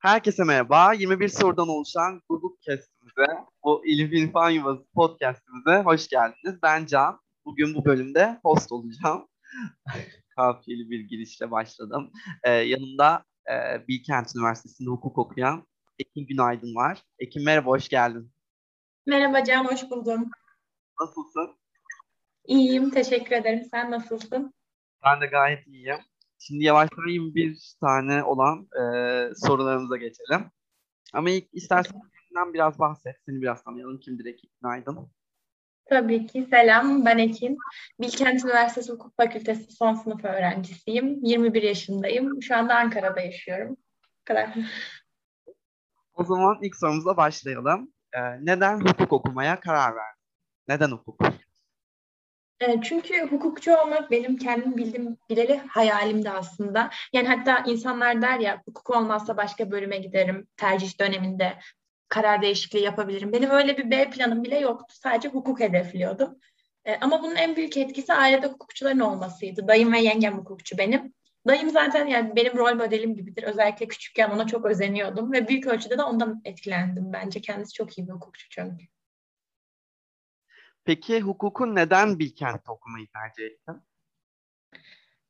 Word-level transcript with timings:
Herkese 0.00 0.44
merhaba. 0.44 0.92
21 0.92 1.28
sorudan 1.28 1.68
oluşan 1.68 2.22
Google 2.28 2.56
Cast'imize, 2.60 3.44
bu 3.64 3.86
İlif 3.86 4.12
İrfan 4.12 4.50
Yuvası 4.50 4.86
podcast'imize 4.94 5.82
hoş 5.82 6.08
geldiniz. 6.08 6.62
Ben 6.62 6.86
Can. 6.86 7.20
Bugün 7.44 7.74
bu 7.74 7.84
bölümde 7.84 8.40
host 8.42 8.72
olacağım. 8.72 9.28
Kafiyeli 10.36 10.90
bir 10.90 11.00
girişle 11.00 11.50
başladım. 11.50 12.10
Ee, 12.44 12.50
yanımda 12.50 13.24
e, 13.50 13.88
Bilkent 13.88 14.36
Üniversitesi'nde 14.36 14.90
hukuk 14.90 15.18
okuyan 15.18 15.66
Ekin 15.98 16.26
Günaydın 16.26 16.74
var. 16.74 17.02
Ekin 17.18 17.44
merhaba, 17.44 17.70
hoş 17.70 17.88
geldin. 17.88 18.32
Merhaba 19.06 19.44
Can, 19.44 19.64
hoş 19.64 19.90
buldum. 19.90 20.30
Nasılsın? 21.00 21.58
İyiyim, 22.46 22.90
teşekkür 22.90 23.36
ederim. 23.36 23.64
Sen 23.70 23.90
nasılsın? 23.90 24.54
Ben 25.04 25.20
de 25.20 25.26
gayet 25.26 25.66
iyiyim. 25.66 26.09
Şimdi 26.42 26.64
yavaştan 26.64 27.08
21 27.08 27.74
tane 27.80 28.24
olan 28.24 28.68
e, 28.80 28.84
sorularımıza 29.34 29.96
geçelim. 29.96 30.50
Ama 31.12 31.30
ilk 31.30 31.54
istersen 31.54 31.92
kendinden 31.92 32.54
biraz 32.54 32.78
bahset. 32.78 33.16
Seni 33.26 33.42
biraz 33.42 33.64
tanıyalım. 33.64 34.00
Kimdir 34.00 34.24
Ekin 34.24 34.50
Günaydın? 34.62 35.10
Tabii 35.84 36.26
ki. 36.26 36.46
Selam, 36.50 37.04
ben 37.04 37.18
Ekin. 37.18 37.58
Bilkent 38.00 38.44
Üniversitesi 38.44 38.92
Hukuk 38.92 39.16
Fakültesi 39.16 39.72
son 39.72 39.94
sınıf 39.94 40.24
öğrencisiyim. 40.24 41.24
21 41.24 41.62
yaşındayım. 41.62 42.42
Şu 42.42 42.56
anda 42.56 42.76
Ankara'da 42.76 43.20
yaşıyorum. 43.20 43.76
Bu 44.20 44.24
kadar. 44.24 44.54
O 46.14 46.24
zaman 46.24 46.58
ilk 46.62 46.76
sorumuza 46.76 47.16
başlayalım. 47.16 47.92
Ee, 48.12 48.20
neden 48.40 48.80
hukuk 48.80 49.12
okumaya 49.12 49.60
karar 49.60 49.96
verdin? 49.96 50.20
Neden 50.68 50.90
hukuk? 50.90 51.39
E, 52.60 52.80
çünkü 52.82 53.26
hukukçu 53.30 53.76
olmak 53.76 54.10
benim 54.10 54.36
kendim 54.36 54.76
bildiğim 54.76 55.18
bileli 55.30 55.56
hayalimdi 55.56 56.30
aslında. 56.30 56.90
Yani 57.12 57.28
hatta 57.28 57.58
insanlar 57.66 58.22
der 58.22 58.38
ya 58.40 58.62
hukuk 58.66 58.90
olmazsa 58.90 59.36
başka 59.36 59.70
bölüme 59.70 59.98
giderim 59.98 60.46
tercih 60.56 61.00
döneminde 61.00 61.58
karar 62.08 62.42
değişikliği 62.42 62.84
yapabilirim. 62.84 63.32
Benim 63.32 63.50
öyle 63.50 63.78
bir 63.78 63.90
B 63.90 64.10
planım 64.10 64.44
bile 64.44 64.58
yoktu. 64.58 64.94
Sadece 64.98 65.28
hukuk 65.28 65.60
hedefliyordum. 65.60 66.38
E, 66.84 66.96
ama 66.96 67.22
bunun 67.22 67.36
en 67.36 67.56
büyük 67.56 67.76
etkisi 67.76 68.14
ailede 68.14 68.46
hukukçuların 68.46 69.00
olmasıydı. 69.00 69.68
Dayım 69.68 69.92
ve 69.92 69.98
yengem 70.00 70.38
hukukçu 70.38 70.78
benim. 70.78 71.14
Dayım 71.48 71.70
zaten 71.70 72.06
yani 72.06 72.36
benim 72.36 72.56
rol 72.56 72.74
modelim 72.74 73.14
gibidir. 73.14 73.42
Özellikle 73.42 73.88
küçükken 73.88 74.30
ona 74.30 74.46
çok 74.46 74.66
özeniyordum 74.66 75.32
ve 75.32 75.48
büyük 75.48 75.66
ölçüde 75.66 75.98
de 75.98 76.02
ondan 76.02 76.40
etkilendim 76.44 77.12
bence. 77.12 77.40
Kendisi 77.40 77.72
çok 77.72 77.98
iyi 77.98 78.08
bir 78.08 78.12
hukukçu 78.12 78.48
çünkü. 78.50 78.84
Peki 80.84 81.20
hukukun 81.20 81.74
neden 81.74 82.18
Bilkent'te 82.18 82.72
okumayı 82.72 83.06
tercih 83.06 83.44
ettin? 83.44 83.82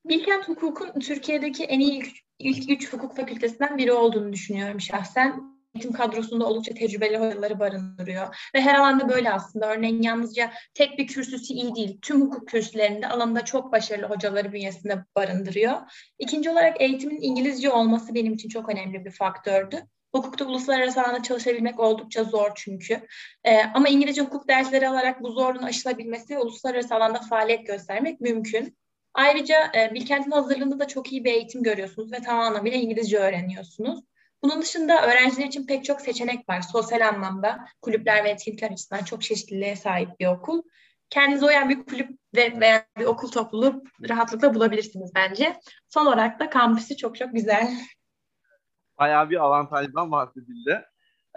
Bilkent 0.05 0.49
hukukun 0.49 1.01
Türkiye'deki 1.01 1.65
en 1.65 1.81
iyi 1.81 2.03
ilk, 2.03 2.17
ilk 2.39 2.71
üç 2.71 2.93
hukuk 2.93 3.17
fakültesinden 3.17 3.79
biri 3.79 3.93
olduğunu 3.93 4.33
düşünüyorum 4.33 4.81
şahsen. 4.81 5.61
Eğitim 5.75 5.93
kadrosunda 5.93 6.47
oldukça 6.47 6.75
tecrübeli 6.75 7.19
hocaları 7.19 7.59
barındırıyor. 7.59 8.51
Ve 8.55 8.61
her 8.61 8.75
alanda 8.75 9.09
böyle 9.09 9.33
aslında. 9.33 9.73
Örneğin 9.73 10.03
yalnızca 10.03 10.53
tek 10.75 10.99
bir 10.99 11.07
kürsüsü 11.07 11.55
iyi 11.55 11.75
değil. 11.75 11.99
Tüm 12.03 12.21
hukuk 12.21 12.49
kürsülerinde 12.49 13.09
alanında 13.09 13.45
çok 13.45 13.73
başarılı 13.73 14.07
hocaları 14.07 14.53
bünyesinde 14.53 15.05
barındırıyor. 15.17 15.77
İkinci 16.19 16.51
olarak 16.51 16.81
eğitimin 16.81 17.23
İngilizce 17.23 17.71
olması 17.71 18.15
benim 18.15 18.35
için 18.35 18.49
çok 18.49 18.69
önemli 18.69 19.05
bir 19.05 19.11
faktördü. 19.11 19.83
Hukukta 20.15 20.45
uluslararası 20.45 21.03
alanda 21.03 21.23
çalışabilmek 21.23 21.81
oldukça 21.81 22.25
zor 22.25 22.51
çünkü. 22.55 23.01
Ee, 23.45 23.63
ama 23.75 23.89
İngilizce 23.89 24.23
hukuk 24.23 24.49
dersleri 24.49 24.89
alarak 24.89 25.23
bu 25.23 25.31
zorluğun 25.31 25.63
aşılabilmesi 25.63 26.35
ve 26.35 26.39
uluslararası 26.39 26.95
alanda 26.95 27.21
faaliyet 27.21 27.67
göstermek 27.67 28.21
mümkün. 28.21 28.77
Ayrıca 29.15 29.73
e, 29.75 29.95
Bilkent'in 29.95 30.31
hazırlığında 30.31 30.79
da 30.79 30.89
çok 30.89 31.13
iyi 31.13 31.25
bir 31.25 31.33
eğitim 31.33 31.63
görüyorsunuz 31.63 32.13
ve 32.13 32.17
tam 32.17 32.41
anlamıyla 32.41 32.79
İngilizce 32.79 33.19
öğreniyorsunuz. 33.19 34.01
Bunun 34.43 34.63
dışında 34.63 35.07
öğrenciler 35.07 35.47
için 35.47 35.67
pek 35.67 35.85
çok 35.85 36.01
seçenek 36.01 36.49
var. 36.49 36.61
Sosyal 36.61 37.09
anlamda 37.09 37.59
kulüpler 37.83 38.25
ve 38.25 38.31
etkinlikler 38.31 38.71
açısından 38.71 39.05
çok 39.05 39.23
çeşitliliğe 39.23 39.77
sahip 39.77 40.21
bir 40.21 40.27
okul. 40.27 40.63
Kendinize 41.11 41.47
uyan 41.47 41.69
bir 41.69 41.85
kulüp 41.85 42.11
ve 42.37 42.61
veya 42.61 42.87
bir 42.99 43.05
okul 43.05 43.31
topluluğu 43.31 43.85
rahatlıkla 44.09 44.55
bulabilirsiniz 44.55 45.11
bence. 45.15 45.57
Son 45.89 46.07
olarak 46.07 46.41
da 46.41 46.51
kampüsü 46.51 46.97
çok 46.97 47.17
çok 47.17 47.33
güzel. 47.33 47.71
Bayağı 49.01 49.31
bir 49.31 49.45
avantajdan 49.45 50.11
bahsedildi. 50.11 50.85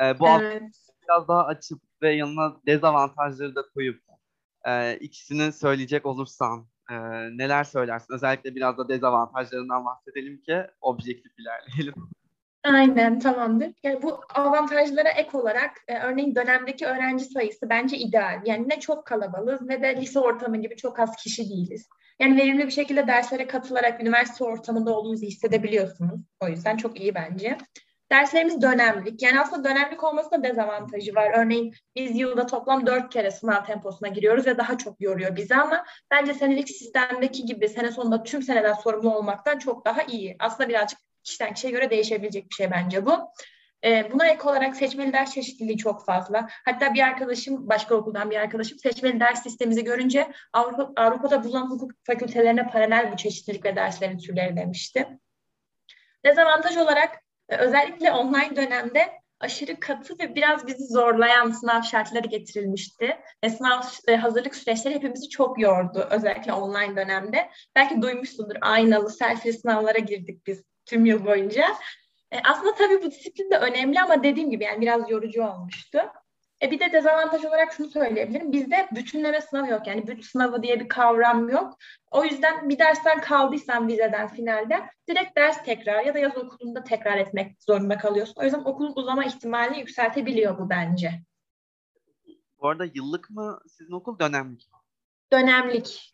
Ee, 0.01 0.19
bu 0.19 0.28
evet. 0.29 0.63
biraz 1.03 1.28
daha 1.28 1.46
açıp 1.46 1.81
ve 2.01 2.12
yanına 2.12 2.56
dezavantajları 2.68 3.56
da 3.56 3.62
koyup 3.74 4.01
e, 4.66 4.97
ikisini 4.97 5.51
söyleyecek 5.51 6.06
olursan 6.06 6.68
e, 6.90 6.96
neler 7.38 7.63
söylersin? 7.63 8.13
Özellikle 8.13 8.56
biraz 8.56 8.78
da 8.78 8.90
dezavantajlarından 8.90 9.85
bahsedelim 9.85 10.41
ki 10.41 10.68
objektif 10.81 11.31
ilerleyelim. 11.40 11.94
Aynen 12.63 13.19
tamamdır. 13.19 13.72
Yani 13.84 14.02
bu 14.02 14.19
avantajlara 14.35 15.09
ek 15.09 15.38
olarak 15.38 15.72
e, 15.88 16.00
örneğin 16.00 16.35
dönemdeki 16.35 16.85
öğrenci 16.85 17.25
sayısı 17.25 17.69
bence 17.69 17.97
ideal. 17.97 18.41
Yani 18.46 18.69
ne 18.69 18.79
çok 18.79 19.06
kalabalığız 19.06 19.62
ne 19.62 19.81
de 19.81 20.02
lise 20.02 20.19
ortamı 20.19 20.62
gibi 20.62 20.75
çok 20.75 21.00
az 21.00 21.16
kişi 21.16 21.50
değiliz. 21.50 21.90
Yani 22.19 22.38
verimli 22.38 22.66
bir 22.66 22.72
şekilde 22.72 23.07
derslere 23.07 23.47
katılarak 23.47 24.01
üniversite 24.01 24.44
ortamında 24.44 24.96
olduğunuzu 24.97 25.25
hissedebiliyorsunuz. 25.25 26.22
O 26.40 26.47
yüzden 26.47 26.78
çok 26.78 27.00
iyi 27.00 27.16
bence. 27.16 27.57
Derslerimiz 28.12 28.62
dönemlik. 28.62 29.22
Yani 29.22 29.40
aslında 29.40 29.69
dönemlik 29.69 30.03
olmasında 30.03 30.44
dezavantajı 30.44 31.16
var. 31.16 31.31
Örneğin 31.38 31.73
biz 31.96 32.19
yılda 32.19 32.46
toplam 32.46 32.88
dört 32.88 33.13
kere 33.13 33.31
sınav 33.31 33.66
temposuna 33.66 34.09
giriyoruz 34.09 34.47
ve 34.47 34.57
daha 34.57 34.78
çok 34.78 35.02
yoruyor 35.02 35.35
bizi 35.35 35.56
ama 35.56 35.85
bence 36.12 36.34
senelik 36.34 36.69
sistemdeki 36.69 37.46
gibi 37.46 37.69
sene 37.69 37.91
sonunda 37.91 38.23
tüm 38.23 38.44
seneden 38.44 38.73
sorumlu 38.73 39.16
olmaktan 39.16 39.59
çok 39.59 39.85
daha 39.85 40.03
iyi. 40.03 40.35
Aslında 40.40 40.69
birazcık 40.69 41.00
kişiden 41.23 41.53
kişiye 41.53 41.73
göre 41.73 41.90
değişebilecek 41.90 42.50
bir 42.50 42.56
şey 42.56 42.72
bence 42.72 43.06
bu. 43.06 43.12
Ee, 43.86 44.12
buna 44.12 44.28
ek 44.28 44.50
olarak 44.50 44.76
seçmeli 44.76 45.14
ders 45.14 45.34
çeşitliliği 45.34 45.78
çok 45.78 46.06
fazla. 46.06 46.48
Hatta 46.66 46.94
bir 46.94 47.00
arkadaşım, 47.00 47.70
başka 47.70 47.96
okuldan 47.96 48.32
bir 48.32 48.36
arkadaşım 48.36 48.80
seçmeli 48.80 49.20
ders 49.20 49.44
sistemimizi 49.44 49.84
görünce 49.84 50.32
Avrupa, 50.54 50.92
Avrupa'da 50.96 51.44
bulunan 51.44 51.70
hukuk 51.70 51.92
fakültelerine 52.04 52.68
paralel 52.68 53.12
bu 53.12 53.18
çeşitlilik 53.18 53.66
ve 53.66 53.76
derslerin 53.76 54.18
türleri 54.18 54.58
demişti. 54.58 55.08
Dezavantaj 56.26 56.78
olarak 56.78 57.24
e, 57.50 57.56
özellikle 57.56 58.12
online 58.12 58.56
dönemde 58.56 59.24
aşırı 59.40 59.80
katı 59.80 60.20
ve 60.20 60.36
biraz 60.36 60.68
bizi 60.68 60.88
zorlayan 60.88 61.52
sınav 61.52 61.82
şartları 61.82 62.28
getirilmişti. 62.28 63.18
Ve 63.44 63.50
sınav 63.50 63.82
e, 64.08 64.16
hazırlık 64.16 64.56
süreçleri 64.56 64.96
hepimizi 64.96 65.30
çok 65.30 65.60
yordu 65.60 66.08
özellikle 66.12 66.54
online 66.54 66.96
dönemde. 66.96 67.50
Belki 67.76 68.02
duymuşsundur 68.02 68.56
aynalı 68.62 69.10
selfie 69.10 69.54
sınavlara 69.54 70.00
girdik 70.00 70.48
biz 70.48 70.64
tüm 70.86 71.06
yıl 71.06 71.26
boyunca. 71.26 71.66
E, 72.34 72.40
aslında 72.44 72.76
tabii 72.76 73.04
bu 73.04 73.12
disiplin 73.12 73.52
de 73.52 73.58
önemli 73.58 74.02
ama 74.02 74.24
dediğim 74.24 74.50
gibi 74.50 74.64
yani 74.64 74.82
biraz 74.82 75.10
yorucu 75.10 75.44
olmuştu. 75.44 76.00
E 76.62 76.72
bir 76.72 76.80
de 76.80 76.92
dezavantaj 76.92 77.46
olarak 77.46 77.74
şunu 77.74 77.90
söyleyebilirim. 77.90 78.52
Bizde 78.52 78.88
bütünleme 78.96 79.42
sınavı 79.42 79.68
yok. 79.68 79.88
Yani 79.88 80.08
büt 80.08 80.26
sınavı 80.26 80.64
diye 80.64 80.80
bir 80.80 80.88
kavram 80.88 81.50
yok. 81.50 81.78
O 82.12 82.24
yüzden 82.24 82.70
bir 82.70 82.80
dersten 82.80 83.22
kaldıysan 83.22 83.88
vizeden, 83.88 84.28
finalde 84.28 84.90
direkt 85.10 85.38
ders 85.38 85.64
tekrar 85.64 86.06
ya 86.06 86.14
da 86.14 86.20
yaz 86.20 86.38
okulunda 86.38 86.84
tekrar 86.84 87.18
etmek 87.18 87.64
zorunda 87.64 87.98
kalıyorsun. 87.98 88.34
O 88.36 88.44
yüzden 88.44 88.64
okulun 88.66 88.94
uzama 88.96 89.26
ihtimalini 89.26 89.80
yükseltebiliyor 89.80 90.60
bu 90.60 90.70
bence. 90.70 91.12
Bu 92.62 92.68
arada 92.68 92.86
yıllık 92.94 93.30
mı 93.30 93.60
sizin 93.68 93.92
okul 93.92 94.20
dönemlik? 94.20 94.70
Dönemlik 95.34 96.14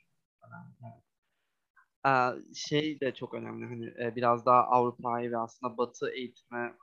şey 2.56 3.00
de 3.00 3.14
çok 3.14 3.34
önemli 3.34 3.66
hani 3.66 4.16
biraz 4.16 4.46
daha 4.46 4.64
Avrupa'yı 4.64 5.32
ve 5.32 5.38
aslında 5.38 5.78
Batı 5.78 6.12
eğitime 6.12 6.74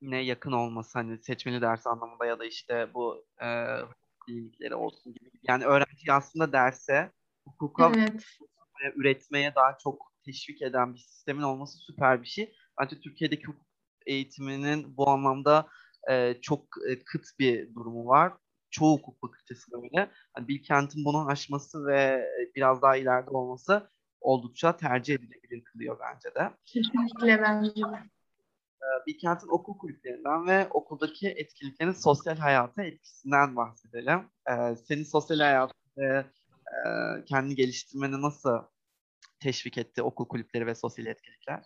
ne 0.00 0.22
yakın 0.24 0.52
olması 0.52 0.98
hani 0.98 1.18
seçmeli 1.22 1.60
ders 1.60 1.86
anlamında 1.86 2.26
ya 2.26 2.38
da 2.38 2.44
işte 2.44 2.90
bu 2.94 3.24
e, 3.42 3.48
klinikleri 4.26 4.74
olsun 4.74 5.14
gibi. 5.14 5.30
Yani 5.42 5.64
öğrenci 5.64 6.12
aslında 6.12 6.52
derse 6.52 7.12
hukuka 7.44 7.92
evet. 7.96 8.24
üretmeye 8.94 9.54
daha 9.54 9.78
çok 9.78 10.12
teşvik 10.24 10.62
eden 10.62 10.94
bir 10.94 10.98
sistemin 10.98 11.42
olması 11.42 11.78
süper 11.78 12.22
bir 12.22 12.26
şey. 12.26 12.54
Bence 12.80 13.00
Türkiye'deki 13.00 13.46
hukuk 13.46 13.66
eğitiminin 14.06 14.96
bu 14.96 15.10
anlamda 15.10 15.68
e, 16.10 16.34
çok 16.42 16.62
e, 16.90 17.04
kıt 17.04 17.24
bir 17.38 17.74
durumu 17.74 18.06
var. 18.06 18.32
Çoğu 18.70 18.98
hukuk 18.98 19.20
fakültesi 19.20 19.70
öyle. 19.72 20.10
Yani 20.36 20.48
Bilkent'in 20.48 21.04
bunu 21.04 21.28
aşması 21.28 21.86
ve 21.86 22.26
biraz 22.54 22.82
daha 22.82 22.96
ileride 22.96 23.30
olması 23.30 23.90
oldukça 24.26 24.76
tercih 24.76 25.14
edilebilir 25.14 25.64
kılıyor 25.64 25.98
bence 26.00 26.34
de. 26.34 26.50
Kesinlikle 26.64 27.42
bence 27.42 27.70
de. 27.74 27.96
Ee, 28.82 29.06
Bilkent'in 29.06 29.48
okul 29.48 29.78
kulüplerinden 29.78 30.46
ve 30.46 30.68
okuldaki 30.68 31.28
etkinliklerin 31.28 31.92
sosyal 31.92 32.36
hayata 32.36 32.82
etkisinden 32.82 33.56
bahsedelim. 33.56 34.20
Ee, 34.50 34.76
senin 34.76 35.04
sosyal 35.04 35.38
hayatında 35.38 36.24
e, 36.66 36.78
kendini 37.24 37.54
geliştirmeni 37.54 38.22
nasıl 38.22 38.62
teşvik 39.40 39.78
etti 39.78 40.02
okul 40.02 40.28
kulüpleri 40.28 40.66
ve 40.66 40.74
sosyal 40.74 41.06
etkinlikler? 41.06 41.62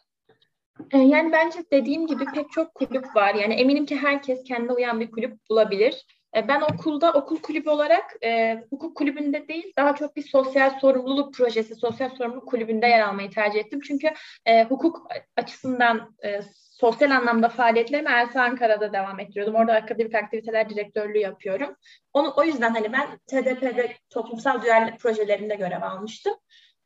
Ee, 0.92 0.98
yani 0.98 1.32
bence 1.32 1.58
dediğim 1.72 2.06
gibi 2.06 2.24
pek 2.24 2.50
çok 2.50 2.74
kulüp 2.74 3.16
var. 3.16 3.34
Yani 3.34 3.54
eminim 3.54 3.86
ki 3.86 3.96
herkes 3.96 4.44
kendine 4.44 4.72
uyan 4.72 5.00
bir 5.00 5.10
kulüp 5.10 5.48
bulabilir. 5.50 6.06
E, 6.36 6.48
ben 6.48 6.60
okulda 6.60 7.12
okul 7.12 7.36
kulübü 7.42 7.70
olarak 7.70 8.16
e, 8.24 8.62
hukuk 8.70 8.96
kulübünde 8.96 9.48
değil 9.48 9.72
daha 9.76 9.94
çok 9.94 10.16
bir 10.16 10.22
sosyal 10.22 10.80
sorumluluk 10.80 11.34
projesi, 11.34 11.74
sosyal 11.74 12.10
sorumluluk 12.10 12.48
kulübünde 12.48 12.86
yer 12.86 13.00
almayı 13.00 13.30
tercih 13.30 13.60
ettim. 13.60 13.80
Çünkü 13.80 14.08
e, 14.46 14.64
hukuk 14.64 15.08
açısından 15.36 16.16
e, 16.24 16.40
sosyal 16.80 17.10
anlamda 17.10 17.48
faaliyetlerimi 17.48 18.10
Elsa 18.10 18.42
Ankara'da 18.42 18.92
devam 18.92 19.20
ettiriyordum. 19.20 19.54
Orada 19.54 19.74
akademik 19.74 20.14
aktiviteler 20.14 20.70
direktörlüğü 20.70 21.18
yapıyorum. 21.18 21.76
Onu, 22.12 22.34
o 22.36 22.44
yüzden 22.44 22.70
hani 22.74 22.92
ben 22.92 23.18
TDP'de 23.26 23.96
toplumsal 24.10 24.62
duyarlılık 24.62 25.00
projelerinde 25.00 25.54
görev 25.54 25.82
almıştım. 25.82 26.34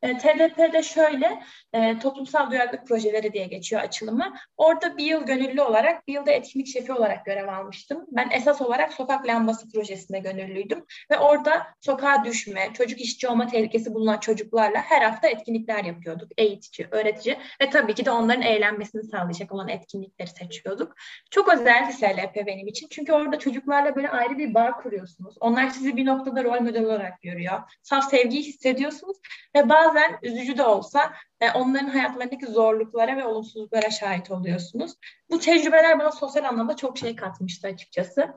E, 0.05 0.17
TDP'de 0.17 0.83
şöyle 0.83 1.39
e, 1.73 1.99
toplumsal 1.99 2.51
duyarlılık 2.51 2.87
projeleri 2.87 3.33
diye 3.33 3.45
geçiyor 3.45 3.81
açılımı. 3.81 4.33
Orada 4.57 4.97
bir 4.97 5.05
yıl 5.05 5.25
gönüllü 5.25 5.61
olarak, 5.61 6.07
bir 6.07 6.13
yılda 6.13 6.31
etkinlik 6.31 6.67
şefi 6.67 6.93
olarak 6.93 7.25
görev 7.25 7.47
almıştım. 7.47 8.05
Ben 8.11 8.29
esas 8.29 8.61
olarak 8.61 8.93
sokak 8.93 9.27
lambası 9.27 9.69
projesinde 9.69 10.19
gönüllüydüm 10.19 10.85
ve 11.11 11.17
orada 11.17 11.67
sokağa 11.81 12.25
düşme, 12.25 12.69
çocuk 12.73 13.01
işçi 13.01 13.27
olma 13.27 13.47
tehlikesi 13.47 13.93
bulunan 13.93 14.19
çocuklarla 14.19 14.81
her 14.81 15.01
hafta 15.01 15.27
etkinlikler 15.27 15.83
yapıyorduk. 15.83 16.31
Eğitici, 16.37 16.87
öğretici 16.91 17.37
ve 17.61 17.69
tabii 17.69 17.93
ki 17.93 18.05
de 18.05 18.11
onların 18.11 18.41
eğlenmesini 18.41 19.03
sağlayacak 19.03 19.51
olan 19.51 19.67
etkinlikleri 19.69 20.29
seçiyorduk. 20.29 20.95
Çok 21.31 21.53
özeldi 21.53 21.93
SLP 21.93 22.35
benim 22.35 22.67
için. 22.67 22.87
Çünkü 22.91 23.13
orada 23.13 23.39
çocuklarla 23.39 23.95
böyle 23.95 24.09
ayrı 24.09 24.37
bir 24.37 24.53
bağ 24.53 24.71
kuruyorsunuz. 24.71 25.35
Onlar 25.39 25.69
sizi 25.69 25.97
bir 25.97 26.05
noktada 26.05 26.43
rol 26.43 26.61
model 26.61 26.85
olarak 26.85 27.21
görüyor. 27.21 27.59
Saf 27.83 28.09
sevgiyi 28.09 28.43
hissediyorsunuz 28.43 29.17
ve 29.55 29.69
bazı 29.69 29.94
bazen 29.95 30.19
üzücü 30.21 30.57
de 30.57 30.63
olsa 30.63 31.13
e, 31.41 31.51
onların 31.51 31.87
hayatlarındaki 31.87 32.45
zorluklara 32.45 33.17
ve 33.17 33.25
olumsuzluklara 33.25 33.89
şahit 33.89 34.31
oluyorsunuz. 34.31 34.93
Bu 35.29 35.39
tecrübeler 35.39 35.99
bana 35.99 36.11
sosyal 36.11 36.43
anlamda 36.43 36.75
çok 36.75 36.97
şey 36.97 37.15
katmıştı 37.15 37.67
açıkçası. 37.67 38.27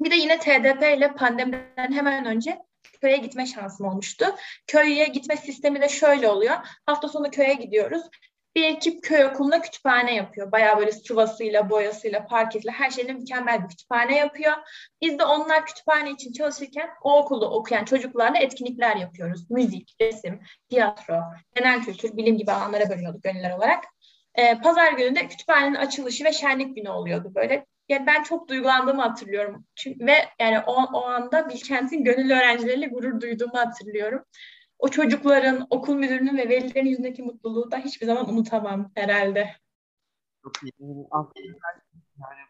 Bir 0.00 0.10
de 0.10 0.14
yine 0.14 0.38
TDP 0.38 0.82
ile 0.96 1.14
pandemiden 1.14 1.92
hemen 1.92 2.24
önce 2.24 2.58
köye 3.00 3.16
gitme 3.16 3.46
şansım 3.46 3.86
olmuştu. 3.86 4.24
Köye 4.66 5.06
gitme 5.06 5.36
sistemi 5.36 5.80
de 5.80 5.88
şöyle 5.88 6.28
oluyor. 6.28 6.56
Hafta 6.86 7.08
sonu 7.08 7.30
köye 7.30 7.54
gidiyoruz 7.54 8.02
bir 8.56 8.64
ekip 8.64 9.02
köy 9.02 9.24
okulunda 9.24 9.60
kütüphane 9.60 10.14
yapıyor. 10.14 10.52
Bayağı 10.52 10.78
böyle 10.78 10.92
sıvasıyla, 10.92 11.70
boyasıyla, 11.70 12.26
parkesiyle 12.26 12.72
her 12.72 12.90
şeyle 12.90 13.12
mükemmel 13.12 13.64
bir 13.64 13.68
kütüphane 13.68 14.16
yapıyor. 14.16 14.52
Biz 15.02 15.18
de 15.18 15.24
onlar 15.24 15.66
kütüphane 15.66 16.10
için 16.10 16.32
çalışırken 16.32 16.90
o 17.02 17.18
okulda 17.18 17.50
okuyan 17.50 17.84
çocuklarla 17.84 18.38
etkinlikler 18.38 18.96
yapıyoruz. 18.96 19.50
Müzik, 19.50 19.96
resim, 20.00 20.40
tiyatro, 20.70 21.20
genel 21.54 21.82
kültür, 21.82 22.16
bilim 22.16 22.38
gibi 22.38 22.52
alanlara 22.52 22.90
bölüyorduk 22.90 23.22
gönüller 23.22 23.50
olarak. 23.50 23.84
Ee, 24.34 24.58
Pazar 24.58 24.92
günü 24.92 25.16
de 25.16 25.28
kütüphanenin 25.28 25.74
açılışı 25.74 26.24
ve 26.24 26.32
şenlik 26.32 26.76
günü 26.76 26.88
oluyordu 26.88 27.32
böyle. 27.34 27.66
Yani 27.88 28.06
ben 28.06 28.22
çok 28.22 28.48
duygulandığımı 28.48 29.02
hatırlıyorum. 29.02 29.66
Çünkü, 29.74 30.06
ve 30.06 30.14
yani 30.40 30.60
o, 30.66 30.74
o 30.92 31.06
anda 31.06 31.48
Bilkent'in 31.48 32.04
gönüllü 32.04 32.34
öğrencileriyle 32.34 32.86
gurur 32.86 33.20
duyduğumu 33.20 33.54
hatırlıyorum 33.54 34.24
o 34.78 34.88
çocukların, 34.88 35.66
okul 35.70 35.94
müdürünün 35.94 36.36
ve 36.36 36.48
velilerin 36.48 36.86
yüzündeki 36.86 37.22
mutluluğu 37.22 37.70
da 37.70 37.78
hiçbir 37.78 38.06
zaman 38.06 38.28
unutamam 38.28 38.92
herhalde. 38.94 39.56
Çok 40.42 40.52
iyi. 40.62 40.72
Yani 42.18 42.40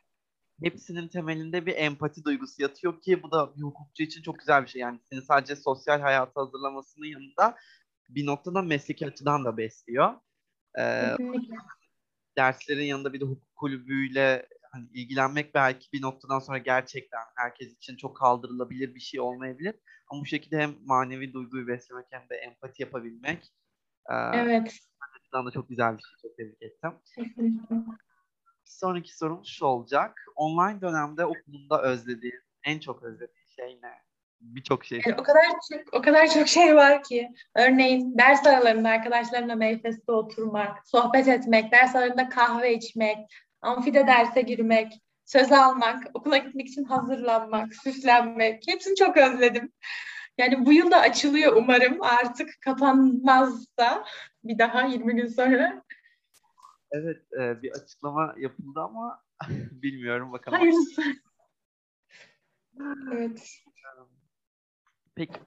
hepsinin 0.62 1.08
temelinde 1.08 1.66
bir 1.66 1.76
empati 1.76 2.24
duygusu 2.24 2.62
yatıyor 2.62 3.00
ki 3.00 3.22
bu 3.22 3.30
da 3.30 3.56
bir 3.56 3.62
hukukçu 3.62 4.02
için 4.02 4.22
çok 4.22 4.38
güzel 4.38 4.62
bir 4.62 4.68
şey. 4.68 4.80
Yani 4.80 5.00
seni 5.12 5.22
sadece 5.22 5.56
sosyal 5.56 6.00
hayata 6.00 6.40
hazırlamasının 6.40 7.06
yanında 7.06 7.56
bir 8.08 8.26
noktada 8.26 8.62
mesleki 8.62 9.06
açıdan 9.06 9.44
da 9.44 9.56
besliyor. 9.56 10.14
Ee, 10.78 11.16
derslerin 12.36 12.84
yanında 12.84 13.12
bir 13.12 13.20
de 13.20 13.24
hukuk 13.24 13.56
kulübüyle 13.56 14.48
hani 14.72 14.86
ilgilenmek 14.94 15.54
belki 15.54 15.92
bir 15.92 16.02
noktadan 16.02 16.38
sonra 16.38 16.58
gerçekten 16.58 17.20
herkes 17.36 17.76
için 17.76 17.96
çok 17.96 18.16
kaldırılabilir 18.16 18.94
bir 18.94 19.00
şey 19.00 19.20
olmayabilir. 19.20 19.74
Ama 20.08 20.20
bu 20.20 20.26
şekilde 20.26 20.58
hem 20.58 20.74
manevi 20.84 21.32
duyguyu 21.32 21.66
beslemek 21.66 22.06
hem 22.10 22.28
de 22.30 22.34
empati 22.34 22.82
yapabilmek. 22.82 23.52
Evet. 24.34 24.78
Ben 25.34 25.46
da 25.46 25.50
çok 25.50 25.68
güzel 25.68 25.96
bir 25.98 26.02
şey. 26.02 26.10
Çok 26.22 26.36
tebrik 26.36 26.62
ettim. 26.62 26.92
Bir 28.64 28.70
sonraki 28.70 29.16
sorum 29.16 29.42
şu 29.46 29.64
olacak. 29.64 30.24
Online 30.36 30.80
dönemde 30.80 31.24
okulunda 31.24 31.82
özlediğin, 31.82 32.40
en 32.64 32.78
çok 32.78 33.02
özlediğin 33.02 33.46
şey 33.56 33.78
ne? 33.82 33.92
Birçok 34.40 34.84
şey. 34.84 35.02
Yani 35.06 35.20
o 35.20 35.22
kadar 35.22 35.42
çok, 35.72 35.94
o 35.94 36.02
kadar 36.02 36.30
çok 36.30 36.48
şey 36.48 36.76
var 36.76 37.02
ki. 37.02 37.28
Örneğin 37.54 38.18
ders 38.18 38.46
aralarında 38.46 38.88
arkadaşlarımla 38.88 39.54
meyfeste 39.54 40.12
oturmak, 40.12 40.88
sohbet 40.88 41.28
etmek, 41.28 41.72
ders 41.72 41.96
aralarında 41.96 42.28
kahve 42.28 42.74
içmek, 42.74 43.18
amfide 43.62 44.06
derse 44.06 44.42
girmek, 44.42 44.92
söz 45.24 45.52
almak, 45.52 46.04
okula 46.14 46.36
gitmek 46.36 46.68
için 46.68 46.84
hazırlanmak, 46.84 47.74
süslenmek. 47.74 48.62
Hepsini 48.68 48.96
çok 48.96 49.16
özledim. 49.16 49.72
Yani 50.38 50.66
bu 50.66 50.72
yıl 50.72 50.90
da 50.90 50.96
açılıyor 50.96 51.56
umarım. 51.56 52.02
Artık 52.02 52.48
kapanmazsa 52.60 54.04
bir 54.44 54.58
daha 54.58 54.86
20 54.86 55.16
gün 55.16 55.26
sonra. 55.26 55.82
Evet, 56.90 57.32
e, 57.32 57.62
bir 57.62 57.70
açıklama 57.70 58.34
yapıldı 58.38 58.80
ama 58.80 59.22
bilmiyorum 59.70 60.32
bakalım. 60.32 60.58
Hayırlısı. 60.58 61.02
evet. 63.12 63.62
Peki. 65.14 65.40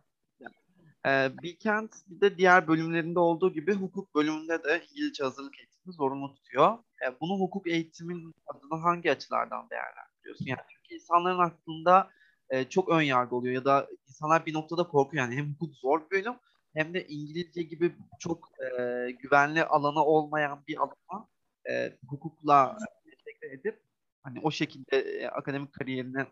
E, 1.05 1.31
Bilkent 1.43 1.95
bir 2.07 2.21
de 2.21 2.37
diğer 2.37 2.67
bölümlerinde 2.67 3.19
olduğu 3.19 3.53
gibi 3.53 3.73
hukuk 3.73 4.15
bölümünde 4.15 4.63
de 4.63 4.85
İngilizce 4.91 5.23
hazırlık 5.23 5.59
eğitimi 5.59 5.93
zorunlu 5.93 6.33
tutuyor. 6.33 6.77
E, 7.05 7.19
bunu 7.21 7.39
hukuk 7.39 7.67
eğitimin 7.67 8.33
adına 8.47 8.83
hangi 8.83 9.11
açılardan 9.11 9.69
değerlendiriyorsun? 9.69 10.45
Yani 10.45 10.59
çünkü 10.69 10.95
insanların 10.95 11.39
aklında 11.39 12.09
e, 12.49 12.69
çok 12.69 12.89
ön 12.89 13.01
yargı 13.01 13.35
oluyor 13.35 13.55
ya 13.55 13.65
da 13.65 13.87
insanlar 14.07 14.45
bir 14.45 14.53
noktada 14.53 14.83
korkuyor. 14.87 15.23
Yani 15.23 15.35
hem 15.35 15.53
hukuk 15.53 15.75
zor 15.75 16.01
bir 16.01 16.11
bölüm 16.11 16.35
hem 16.73 16.93
de 16.93 17.07
İngilizce 17.07 17.63
gibi 17.63 17.95
çok 18.19 18.49
e, 18.59 19.11
güvenli 19.11 19.63
alanı 19.63 20.03
olmayan 20.03 20.63
bir 20.67 20.77
alana 20.77 21.27
e, 21.69 21.97
hukukla 22.07 22.77
entegre 23.05 23.55
edip 23.55 23.83
hani 24.23 24.39
o 24.43 24.51
şekilde 24.51 24.97
e, 24.97 25.27
akademik 25.27 25.73
kariyerini 25.73 26.25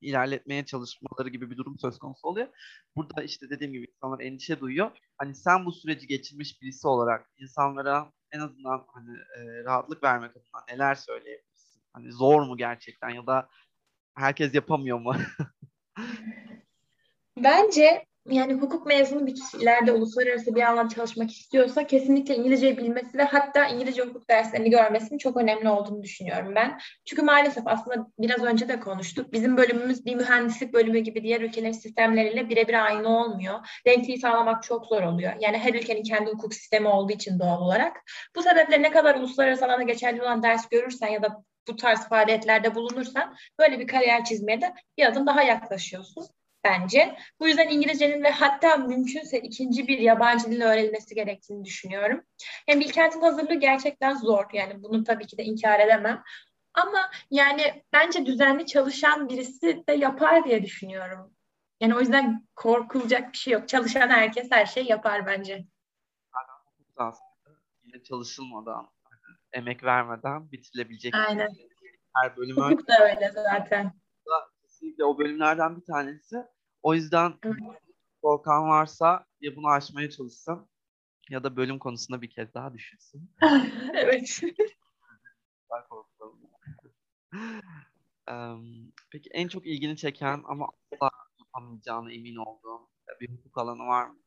ilerletmeye 0.00 0.64
çalışmaları 0.64 1.28
gibi 1.28 1.50
bir 1.50 1.56
durum 1.56 1.78
söz 1.78 1.98
konusu 1.98 2.28
oluyor. 2.28 2.48
Burada 2.96 3.22
işte 3.22 3.50
dediğim 3.50 3.72
gibi 3.72 3.86
insanlar 3.94 4.20
endişe 4.20 4.60
duyuyor. 4.60 4.90
Hani 5.18 5.34
sen 5.34 5.66
bu 5.66 5.72
süreci 5.72 6.06
geçirmiş 6.06 6.62
birisi 6.62 6.88
olarak 6.88 7.30
insanlara 7.38 8.12
en 8.32 8.40
azından 8.40 8.86
hani 8.92 9.18
e, 9.18 9.64
rahatlık 9.64 10.02
vermek 10.02 10.30
adına 10.30 10.64
neler 10.68 10.94
söyleyebilirsin? 10.94 11.82
Hani 11.92 12.12
zor 12.12 12.42
mu 12.42 12.56
gerçekten 12.56 13.10
ya 13.10 13.26
da 13.26 13.48
herkes 14.14 14.54
yapamıyor 14.54 14.98
mu? 14.98 15.14
Bence 17.36 18.06
yani 18.30 18.52
hukuk 18.52 18.86
mezunu 18.86 19.26
bir 19.26 19.34
kişi 19.34 19.56
ileride 19.56 19.92
uluslararası 19.92 20.54
bir 20.54 20.62
alanda 20.62 20.94
çalışmak 20.94 21.30
istiyorsa 21.30 21.86
kesinlikle 21.86 22.36
İngilizceyi 22.36 22.78
bilmesi 22.78 23.18
ve 23.18 23.22
hatta 23.22 23.66
İngilizce 23.66 24.02
hukuk 24.02 24.28
derslerini 24.28 24.70
görmesinin 24.70 25.18
çok 25.18 25.36
önemli 25.36 25.68
olduğunu 25.68 26.02
düşünüyorum 26.02 26.54
ben. 26.54 26.78
Çünkü 27.04 27.22
maalesef 27.22 27.66
aslında 27.66 28.06
biraz 28.18 28.42
önce 28.42 28.68
de 28.68 28.80
konuştuk. 28.80 29.32
Bizim 29.32 29.56
bölümümüz 29.56 30.06
bir 30.06 30.14
mühendislik 30.14 30.74
bölümü 30.74 30.98
gibi 30.98 31.22
diğer 31.22 31.40
ülkelerin 31.40 31.72
sistemleriyle 31.72 32.48
birebir 32.48 32.84
aynı 32.84 33.08
olmuyor. 33.08 33.80
Denkliği 33.86 34.18
sağlamak 34.18 34.62
çok 34.62 34.86
zor 34.86 35.02
oluyor. 35.02 35.32
Yani 35.40 35.58
her 35.58 35.74
ülkenin 35.74 36.02
kendi 36.02 36.30
hukuk 36.30 36.54
sistemi 36.54 36.88
olduğu 36.88 37.12
için 37.12 37.38
doğal 37.38 37.60
olarak. 37.60 37.96
Bu 38.36 38.42
sebeple 38.42 38.82
ne 38.82 38.90
kadar 38.90 39.14
uluslararası 39.14 39.64
alanda 39.64 39.82
geçerli 39.82 40.22
olan 40.22 40.42
ders 40.42 40.68
görürsen 40.68 41.08
ya 41.08 41.22
da 41.22 41.44
bu 41.68 41.76
tarz 41.76 42.08
faaliyetlerde 42.08 42.74
bulunursan 42.74 43.36
böyle 43.58 43.78
bir 43.78 43.86
kariyer 43.86 44.24
çizmeye 44.24 44.60
de 44.60 44.74
bir 44.98 45.06
adım 45.06 45.26
daha 45.26 45.42
yaklaşıyorsun 45.42 46.26
bence. 46.64 47.16
Bu 47.40 47.48
yüzden 47.48 47.68
İngilizcenin 47.68 48.22
ve 48.22 48.30
hatta 48.30 48.76
mümkünse 48.76 49.40
ikinci 49.40 49.88
bir 49.88 49.98
yabancı 49.98 50.50
dil 50.50 50.62
öğrenilmesi 50.62 51.14
gerektiğini 51.14 51.64
düşünüyorum. 51.64 52.22
Hem 52.66 52.80
Bilkent'in 52.80 53.20
hazırlığı 53.20 53.54
gerçekten 53.54 54.14
zor. 54.14 54.44
Yani 54.52 54.82
bunu 54.82 55.04
tabii 55.04 55.26
ki 55.26 55.38
de 55.38 55.44
inkar 55.44 55.80
edemem. 55.80 56.22
Ama 56.74 57.10
yani 57.30 57.84
bence 57.92 58.26
düzenli 58.26 58.66
çalışan 58.66 59.28
birisi 59.28 59.86
de 59.88 59.92
yapar 59.92 60.44
diye 60.44 60.62
düşünüyorum. 60.62 61.34
Yani 61.80 61.94
o 61.94 62.00
yüzden 62.00 62.46
korkulacak 62.56 63.32
bir 63.32 63.38
şey 63.38 63.52
yok. 63.52 63.68
Çalışan 63.68 64.08
herkes 64.08 64.50
her 64.50 64.66
şey 64.66 64.84
yapar 64.84 65.26
bence. 65.26 65.64
Aslında 66.96 67.60
yine 67.82 68.02
çalışılmadan, 68.02 68.90
emek 69.52 69.84
vermeden 69.84 70.52
bitirilebilecek. 70.52 71.14
Aynen. 71.14 71.48
Her 72.16 72.36
bölüm 72.36 72.56
Hukuk 72.56 72.88
da 72.88 73.08
öyle 73.08 73.30
zaten 73.34 73.92
kesinlikle 74.80 75.04
o 75.04 75.18
bölümlerden 75.18 75.76
bir 75.76 75.84
tanesi. 75.84 76.36
O 76.82 76.94
yüzden 76.94 77.34
korkan 78.22 78.68
varsa 78.68 79.26
ya 79.40 79.56
bunu 79.56 79.68
aşmaya 79.68 80.10
çalışsın 80.10 80.68
ya 81.30 81.44
da 81.44 81.56
bölüm 81.56 81.78
konusunda 81.78 82.22
bir 82.22 82.30
kez 82.30 82.54
daha 82.54 82.74
düşünsün. 82.74 83.30
evet. 83.94 84.40
Peki 89.10 89.30
en 89.32 89.48
çok 89.48 89.66
ilgini 89.66 89.96
çeken 89.96 90.42
ama 90.46 90.68
asla 90.92 91.10
yapamayacağına 91.38 92.12
emin 92.12 92.36
olduğun 92.36 92.88
bir 93.20 93.30
hukuk 93.30 93.58
alanı 93.58 93.86
var 93.86 94.06
mı? 94.06 94.18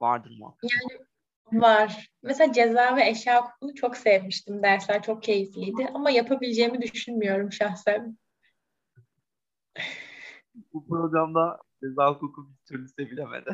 Vardır 0.00 0.30
mı? 0.30 0.56
Yani 0.62 1.06
var. 1.52 2.10
Mesela 2.22 2.52
ceza 2.52 2.96
ve 2.96 3.08
eşya 3.08 3.42
hukukunu 3.42 3.74
çok 3.74 3.96
sevmiştim. 3.96 4.62
Dersler 4.62 5.02
çok 5.02 5.22
keyifliydi 5.22 5.88
ama 5.94 6.10
yapabileceğimi 6.10 6.82
düşünmüyorum 6.82 7.52
şahsen. 7.52 8.18
Bu 10.72 10.86
programda 10.86 11.58
ceza 11.82 12.10
hukuku 12.10 12.50
bir 12.50 12.66
türlü 12.68 12.88
sevilemedi. 12.88 13.50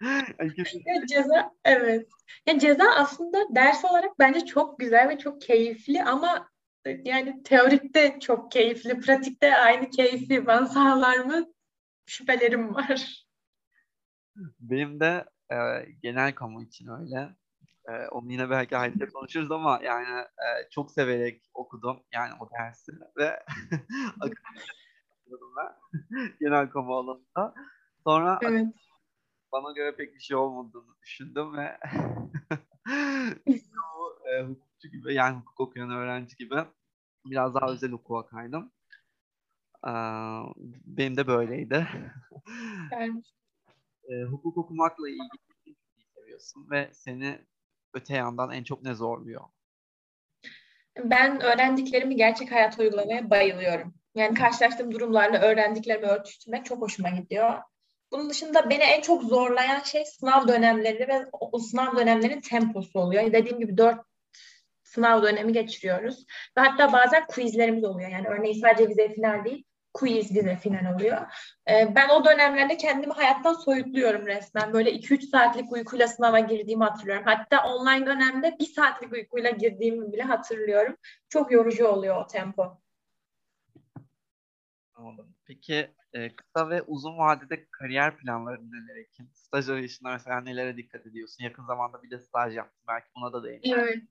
ya 0.86 1.06
ceza 1.06 1.54
evet. 1.64 2.08
Ya 2.46 2.58
ceza 2.58 2.84
aslında 2.96 3.54
ders 3.54 3.84
olarak 3.84 4.18
bence 4.18 4.46
çok 4.46 4.78
güzel 4.78 5.08
ve 5.08 5.18
çok 5.18 5.40
keyifli 5.40 6.04
ama 6.04 6.48
yani 7.04 7.42
teorikte 7.42 8.20
çok 8.20 8.52
keyifli, 8.52 9.00
pratikte 9.00 9.56
aynı 9.56 9.90
keyfi 9.90 10.46
bana 10.46 10.66
sağlar 10.66 11.18
mı? 11.18 11.46
Şüphelerim 12.06 12.74
var. 12.74 13.26
Benim 14.60 15.00
de 15.00 15.24
e, 15.50 15.56
genel 16.02 16.34
kamu 16.34 16.62
için 16.62 16.88
öyle. 16.88 17.28
E, 17.88 18.08
onu 18.08 18.32
yine 18.32 18.50
belki 18.50 18.76
ayrıca 18.76 19.08
konuşuruz 19.08 19.50
ama 19.50 19.80
yani 19.84 20.18
e, 20.20 20.70
çok 20.70 20.92
severek 20.92 21.50
okudum 21.54 22.02
yani 22.12 22.32
o 22.40 22.50
dersi 22.50 22.92
ve 23.16 23.42
genel 26.40 26.70
kamu 26.70 26.96
alanında. 26.96 27.54
Sonra 28.04 28.38
evet. 28.42 28.66
bana 29.52 29.72
göre 29.72 29.96
pek 29.96 30.14
bir 30.14 30.20
şey 30.20 30.36
olmadığını 30.36 30.94
düşündüm 31.02 31.56
ve 31.56 31.78
o, 33.96 34.28
e, 34.28 34.42
hukukçu 34.42 34.88
gibi 34.88 35.14
yani 35.14 35.36
hukuk 35.36 35.60
okuyan 35.60 35.90
öğrenci 35.90 36.36
gibi 36.36 36.56
biraz 37.26 37.54
daha 37.54 37.72
özel 37.72 37.90
hukuka 37.90 38.28
kaydım. 38.28 38.72
Ee, 39.86 39.90
benim 40.84 41.16
de 41.16 41.26
böyleydi. 41.26 41.88
E, 44.08 44.22
hukuk 44.22 44.56
okumakla 44.56 45.08
ilgili 45.08 45.76
seviyorsun 46.14 46.70
ve 46.70 46.90
seni 46.92 47.38
öte 47.94 48.14
yandan 48.14 48.50
en 48.50 48.64
çok 48.64 48.82
ne 48.82 48.94
zorluyor? 48.94 49.44
Ben 51.04 51.40
öğrendiklerimi 51.40 52.16
gerçek 52.16 52.52
hayata 52.52 52.82
uygulamaya 52.82 53.30
bayılıyorum. 53.30 53.94
Yani 54.14 54.34
karşılaştığım 54.34 54.92
durumlarla 54.92 55.40
öğrendiklerimi 55.40 56.06
örtüştürmek 56.06 56.64
çok 56.64 56.82
hoşuma 56.82 57.08
gidiyor. 57.08 57.62
Bunun 58.12 58.30
dışında 58.30 58.70
beni 58.70 58.82
en 58.82 59.00
çok 59.00 59.22
zorlayan 59.22 59.80
şey 59.80 60.04
sınav 60.04 60.48
dönemleri 60.48 61.08
ve 61.08 61.26
o 61.32 61.58
sınav 61.58 61.96
dönemlerinin 61.96 62.40
temposu 62.40 62.98
oluyor. 62.98 63.32
Dediğim 63.32 63.58
gibi 63.60 63.78
dört 63.78 64.00
sınav 64.82 65.22
dönemi 65.22 65.52
geçiriyoruz. 65.52 66.26
Ve 66.56 66.60
hatta 66.60 66.92
bazen 66.92 67.26
quizlerimiz 67.26 67.84
oluyor. 67.84 68.10
Yani 68.10 68.28
örneğin 68.28 68.60
sadece 68.60 68.88
vize 68.88 69.08
final 69.08 69.44
değil, 69.44 69.64
quiz 69.94 70.34
vize 70.34 70.56
final 70.56 70.94
oluyor. 70.94 71.18
Ee, 71.70 71.94
ben 71.94 72.08
o 72.08 72.24
dönemlerde 72.24 72.76
kendimi 72.76 73.12
hayattan 73.12 73.52
soyutluyorum 73.52 74.26
resmen. 74.26 74.72
Böyle 74.72 74.90
2-3 74.90 75.30
saatlik 75.30 75.72
uykuyla 75.72 76.08
sınava 76.08 76.38
girdiğimi 76.38 76.84
hatırlıyorum. 76.84 77.24
Hatta 77.26 77.64
online 77.64 78.06
dönemde 78.06 78.56
1 78.60 78.64
saatlik 78.64 79.12
uykuyla 79.12 79.50
girdiğimi 79.50 80.12
bile 80.12 80.22
hatırlıyorum. 80.22 80.96
Çok 81.28 81.52
yorucu 81.52 81.86
oluyor 81.86 82.24
o 82.24 82.26
tempo. 82.26 82.80
Anladım. 84.98 85.34
Peki 85.46 85.90
e, 86.12 86.36
kısa 86.36 86.70
ve 86.70 86.82
uzun 86.82 87.18
vadede 87.18 87.66
kariyer 87.70 88.16
planları 88.16 88.70
neler 88.70 88.96
Ekin? 88.96 89.30
Staj 89.34 89.68
arayışında 89.68 90.12
mesela 90.12 90.40
nelere 90.40 90.76
dikkat 90.76 91.06
ediyorsun? 91.06 91.44
Yakın 91.44 91.64
zamanda 91.64 92.02
bir 92.02 92.10
de 92.10 92.18
staj 92.18 92.56
yaptım. 92.56 92.84
Belki 92.88 93.06
buna 93.16 93.32
da 93.32 93.44
değin. 93.44 93.60
Evet. 93.64 94.02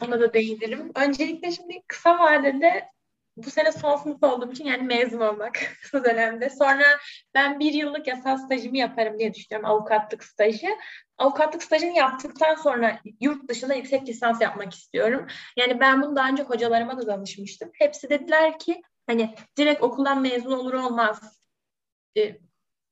Ona 0.00 0.20
da 0.20 0.34
değinirim. 0.34 0.92
Öncelikle 0.94 1.52
şimdi 1.52 1.82
kısa 1.88 2.18
vadede 2.18 2.88
bu 3.36 3.50
sene 3.50 3.72
son 3.72 3.96
sınıf 3.96 4.22
olduğum 4.22 4.52
için 4.52 4.64
yani 4.64 4.82
mezun 4.82 5.20
olmak 5.20 5.58
kısa 5.82 6.04
dönemde. 6.04 6.50
Sonra 6.50 6.84
ben 7.34 7.60
bir 7.60 7.72
yıllık 7.72 8.06
yasal 8.06 8.36
stajımı 8.36 8.78
yaparım 8.78 9.18
diye 9.18 9.34
düşünüyorum 9.34 9.70
avukatlık 9.70 10.24
stajı. 10.24 10.68
Avukatlık 11.18 11.62
stajını 11.62 11.96
yaptıktan 11.96 12.54
sonra 12.54 13.00
yurt 13.20 13.48
dışında 13.48 13.74
yüksek 13.74 14.08
lisans 14.08 14.40
yapmak 14.40 14.74
istiyorum. 14.74 15.26
Yani 15.56 15.80
ben 15.80 16.02
bunu 16.02 16.16
daha 16.16 16.28
önce 16.28 16.42
hocalarıma 16.42 16.98
da 16.98 17.06
danışmıştım. 17.06 17.70
Hepsi 17.74 18.10
dediler 18.10 18.58
ki 18.58 18.82
hani 19.06 19.34
direkt 19.56 19.82
okuldan 19.82 20.22
mezun 20.22 20.52
olur 20.52 20.74
olmaz 20.74 21.42
e, 22.18 22.36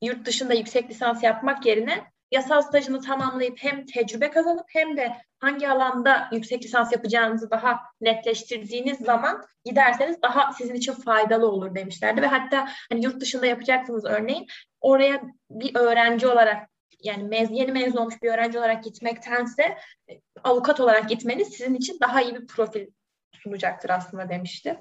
yurt 0.03 0.27
dışında 0.27 0.55
yüksek 0.55 0.91
lisans 0.91 1.23
yapmak 1.23 1.67
yerine 1.67 2.11
yasal 2.31 2.63
stajını 2.63 3.01
tamamlayıp 3.01 3.59
hem 3.59 3.87
tecrübe 3.87 4.31
kazanıp 4.31 4.67
hem 4.69 4.97
de 4.97 5.17
hangi 5.39 5.69
alanda 5.69 6.29
yüksek 6.33 6.65
lisans 6.65 6.93
yapacağınızı 6.93 7.51
daha 7.51 7.81
netleştirdiğiniz 8.01 8.99
zaman 8.99 9.45
giderseniz 9.65 10.23
daha 10.23 10.53
sizin 10.53 10.75
için 10.75 10.93
faydalı 10.93 11.49
olur 11.49 11.75
demişlerdi 11.75 12.23
ve 12.23 12.27
hatta 12.27 12.69
hani 12.93 13.05
yurt 13.05 13.21
dışında 13.21 13.47
yapacaksınız 13.47 14.05
örneğin 14.05 14.47
oraya 14.81 15.23
bir 15.51 15.75
öğrenci 15.75 16.27
olarak 16.27 16.71
yani 17.03 17.23
mez, 17.23 17.49
yeni 17.51 17.73
mezun 17.73 17.99
olmuş 17.99 18.23
bir 18.23 18.31
öğrenci 18.31 18.59
olarak 18.59 18.85
gitmektense 18.85 19.63
e, 20.11 20.21
avukat 20.45 20.81
olarak 20.81 21.09
gitmeniz 21.09 21.49
sizin 21.49 21.75
için 21.75 21.99
daha 22.01 22.23
iyi 22.23 22.35
bir 22.35 22.47
profil 22.47 22.87
sunacaktır 23.33 23.91
aslında 23.91 24.29
demişti. 24.29 24.79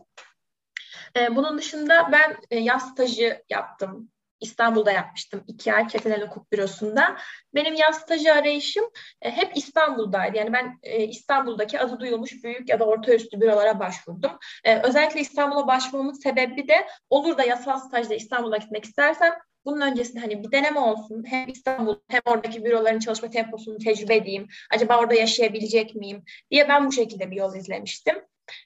Ee, 1.17 1.35
bunun 1.35 1.57
dışında 1.57 2.09
ben 2.11 2.37
e, 2.51 2.59
yaz 2.59 2.89
stajı 2.91 3.43
yaptım 3.49 4.09
İstanbul'da 4.41 4.91
yapmıştım. 4.91 5.43
iki 5.47 5.73
ay 5.73 5.87
Çetinel 5.87 6.21
Hukuk 6.21 6.51
Bürosu'nda. 6.51 7.17
Benim 7.55 7.75
yaz 7.75 7.95
stajı 7.95 8.33
arayışım 8.33 8.85
e, 9.21 9.31
hep 9.31 9.57
İstanbul'daydı. 9.57 10.37
Yani 10.37 10.53
ben 10.53 10.79
e, 10.83 11.03
İstanbul'daki 11.03 11.79
adı 11.79 11.99
duyulmuş 11.99 12.43
büyük 12.43 12.69
ya 12.69 12.79
da 12.79 12.85
orta 12.85 13.13
üstü 13.13 13.41
bürolara 13.41 13.79
başvurdum. 13.79 14.31
E, 14.63 14.79
özellikle 14.79 15.19
İstanbul'a 15.19 15.67
başvurmamın 15.67 16.13
sebebi 16.13 16.67
de 16.67 16.87
olur 17.09 17.37
da 17.37 17.43
yasal 17.43 17.79
stajda 17.79 18.15
İstanbul'a 18.15 18.57
gitmek 18.57 18.85
istersem 18.85 19.33
bunun 19.65 19.81
öncesinde 19.81 20.19
hani 20.19 20.43
bir 20.43 20.51
deneme 20.51 20.79
olsun. 20.79 21.23
Hem 21.27 21.47
İstanbul 21.47 21.95
hem 22.07 22.21
oradaki 22.25 22.65
büroların 22.65 22.99
çalışma 22.99 23.29
temposunu 23.29 23.77
tecrübe 23.77 24.15
edeyim. 24.15 24.47
Acaba 24.71 24.99
orada 24.99 25.13
yaşayabilecek 25.13 25.95
miyim 25.95 26.23
diye 26.51 26.69
ben 26.69 26.87
bu 26.87 26.91
şekilde 26.91 27.31
bir 27.31 27.35
yol 27.35 27.55
izlemiştim. 27.55 28.15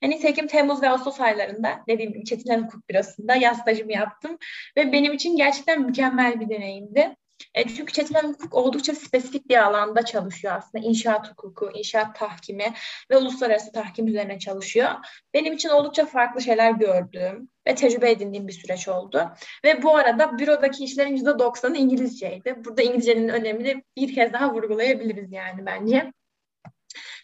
Hani 0.02 0.16
nitekim 0.16 0.48
Temmuz 0.48 0.82
ve 0.82 0.90
Ağustos 0.90 1.20
aylarında 1.20 1.80
dediğim 1.88 2.14
gibi 2.14 2.26
Çetinler 2.26 2.60
Hukuk 2.60 2.90
Bürosu'nda 2.90 3.36
yaz 3.36 3.58
stajımı 3.58 3.92
yaptım 3.92 4.38
ve 4.78 4.92
benim 4.92 5.14
için 5.14 5.36
gerçekten 5.36 5.82
mükemmel 5.82 6.40
bir 6.40 6.50
deneyimdi. 6.50 7.16
E, 7.54 7.68
çünkü 7.68 7.94
Çetinler 7.94 8.24
Hukuk 8.24 8.54
oldukça 8.54 8.96
spesifik 8.96 9.50
bir 9.50 9.64
alanda 9.64 10.06
çalışıyor 10.06 10.54
aslında. 10.58 10.86
İnşaat 10.86 11.32
hukuku, 11.32 11.72
inşaat 11.74 12.16
tahkimi 12.16 12.74
ve 13.12 13.18
uluslararası 13.18 13.72
tahkim 13.72 14.08
üzerine 14.08 14.40
çalışıyor. 14.40 14.90
Benim 15.34 15.54
için 15.54 15.70
oldukça 15.70 16.06
farklı 16.06 16.42
şeyler 16.42 16.72
gördüğüm 16.72 17.50
ve 17.68 17.76
tecrübe 17.76 18.12
edindiğim 18.12 18.48
bir 18.48 18.54
süreç 18.54 18.88
oldu. 18.88 19.30
Ve 19.66 19.84
bu 19.84 19.98
arada 19.98 20.38
bürodaki 20.38 20.84
işlerin 20.84 21.18
%90'ı 21.18 21.78
İngilizceydi. 21.78 22.56
Burada 22.66 22.82
İngilizcenin 22.82 23.30
önemini 23.30 23.84
bir 23.98 24.16
kez 24.16 24.34
daha 24.34 24.54
vurgulayabiliriz 24.54 25.32
yani 25.32 25.66
bence. 25.66 26.14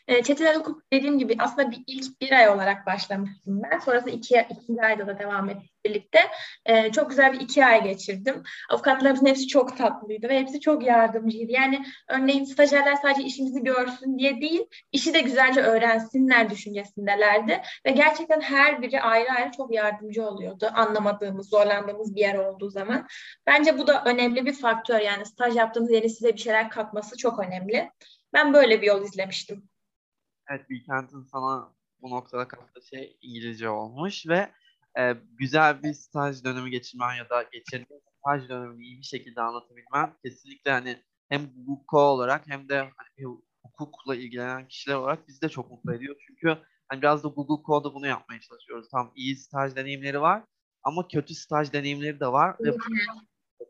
E, 0.10 0.24
Çetin 0.24 0.46
Hukuk 0.46 0.84
dediğim 0.94 1.20
gibi 1.20 1.36
aslında 1.40 1.72
bir 1.72 1.84
ilk 1.88 2.22
bir 2.22 2.32
ay 2.32 2.50
olarak 2.50 2.86
başlamıştım 2.86 3.62
ben. 3.64 3.80
Sonrasında 3.80 4.12
iki, 4.12 4.46
ikinci 4.50 4.82
ayda 4.82 5.08
da 5.08 5.20
devam 5.20 5.50
ettik 5.50 5.72
birlikte. 5.86 6.20
E, 6.66 6.92
çok 6.92 7.10
güzel 7.10 7.34
bir 7.34 7.40
iki 7.40 7.66
ay 7.66 7.84
geçirdim. 7.84 8.44
Avukatlarımızın 8.70 9.26
hepsi 9.26 9.48
çok 9.48 9.78
tatlıydı 9.78 10.30
ve 10.30 10.40
hepsi 10.40 10.60
çok 10.60 10.86
yardımcıydı. 10.86 11.52
Yani 11.52 11.86
örneğin 12.10 12.44
stajyerler 12.44 12.96
sadece 12.96 13.24
işimizi 13.24 13.64
görsün 13.64 14.18
diye 14.18 14.42
değil, 14.42 14.66
işi 14.92 15.14
de 15.14 15.22
güzelce 15.22 15.62
öğrensinler 15.62 16.50
düşüncesindelerdi. 16.50 17.62
Ve 17.86 17.92
gerçekten 17.92 18.42
her 18.42 18.82
biri 18.82 19.02
ayrı 19.02 19.32
ayrı 19.32 19.52
çok 19.52 19.74
yardımcı 19.74 20.26
oluyordu. 20.26 20.72
Anlamadığımız, 20.74 21.50
zorlandığımız 21.50 22.16
bir 22.16 22.22
yer 22.22 22.36
olduğu 22.36 22.70
zaman. 22.70 23.08
Bence 23.48 23.78
bu 23.78 23.88
da 23.88 24.04
önemli 24.06 24.46
bir 24.46 24.54
faktör. 24.54 25.00
Yani 25.00 25.26
staj 25.26 25.56
yaptığınız 25.56 25.92
yerin 25.92 26.08
size 26.08 26.34
bir 26.34 26.40
şeyler 26.40 26.70
katması 26.70 27.18
çok 27.18 27.40
önemli. 27.40 27.92
Ben 28.34 28.54
böyle 28.54 28.82
bir 28.82 28.88
yol 28.88 29.04
izlemiştim. 29.04 29.70
Evet, 30.50 30.70
Bilkent'in 30.70 31.24
sana 31.24 31.74
bu 32.02 32.10
noktada 32.10 32.48
kattığı 32.48 32.82
şey 32.82 33.18
İngilizce 33.22 33.70
olmuş 33.70 34.28
ve 34.28 34.52
e, 35.00 35.16
güzel 35.38 35.84
bir 35.84 35.94
staj 35.94 36.44
dönemi 36.44 36.72
geçirmen 36.72 37.16
ya 37.16 37.30
da 37.30 37.44
geçirdiğin 37.44 38.02
staj 38.20 38.50
dönemini 38.50 38.84
iyi 38.84 38.98
bir 38.98 39.04
şekilde 39.04 39.42
anlatabilmen 39.42 40.14
kesinlikle 40.26 40.72
hani 40.72 41.04
hem 41.30 41.42
hukuk 41.68 41.94
olarak 41.94 42.48
hem 42.48 42.70
de 42.70 42.78
hani, 42.78 43.40
hukukla 43.64 44.16
ilgilenen 44.16 44.68
kişiler 44.68 44.96
olarak 44.96 45.28
bizi 45.28 45.42
de 45.42 45.50
çok 45.50 45.72
mutlu 45.72 45.94
ediyor. 45.94 46.16
Çünkü 46.28 46.58
hani 46.88 47.02
biraz 47.02 47.24
da 47.24 47.28
Google 47.28 47.64
Code'da 47.66 47.94
bunu 47.94 48.08
yapmaya 48.08 48.42
çalışıyoruz. 48.42 48.90
Tam 48.90 49.12
iyi 49.16 49.36
staj 49.36 49.76
deneyimleri 49.76 50.22
var 50.22 50.44
ama 50.84 51.08
kötü 51.08 51.36
staj 51.36 51.74
deneyimleri 51.74 52.20
de 52.20 52.28
var 52.28 52.56
ve 52.60 52.78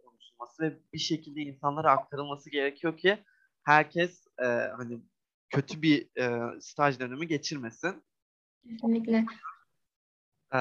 konuşulması 0.03 0.63
ve 0.63 0.79
bir 0.93 0.99
şekilde 0.99 1.41
insanlara 1.41 1.91
aktarılması 1.91 2.49
gerekiyor 2.49 2.97
ki 2.97 3.17
herkes 3.63 4.27
e, 4.41 4.45
hani 4.77 5.01
kötü 5.49 5.81
bir 5.81 6.21
e, 6.21 6.59
staj 6.61 6.99
dönemi 6.99 7.27
geçirmesin. 7.27 8.03
Kesinlikle. 8.69 9.25
Ee, 10.53 10.57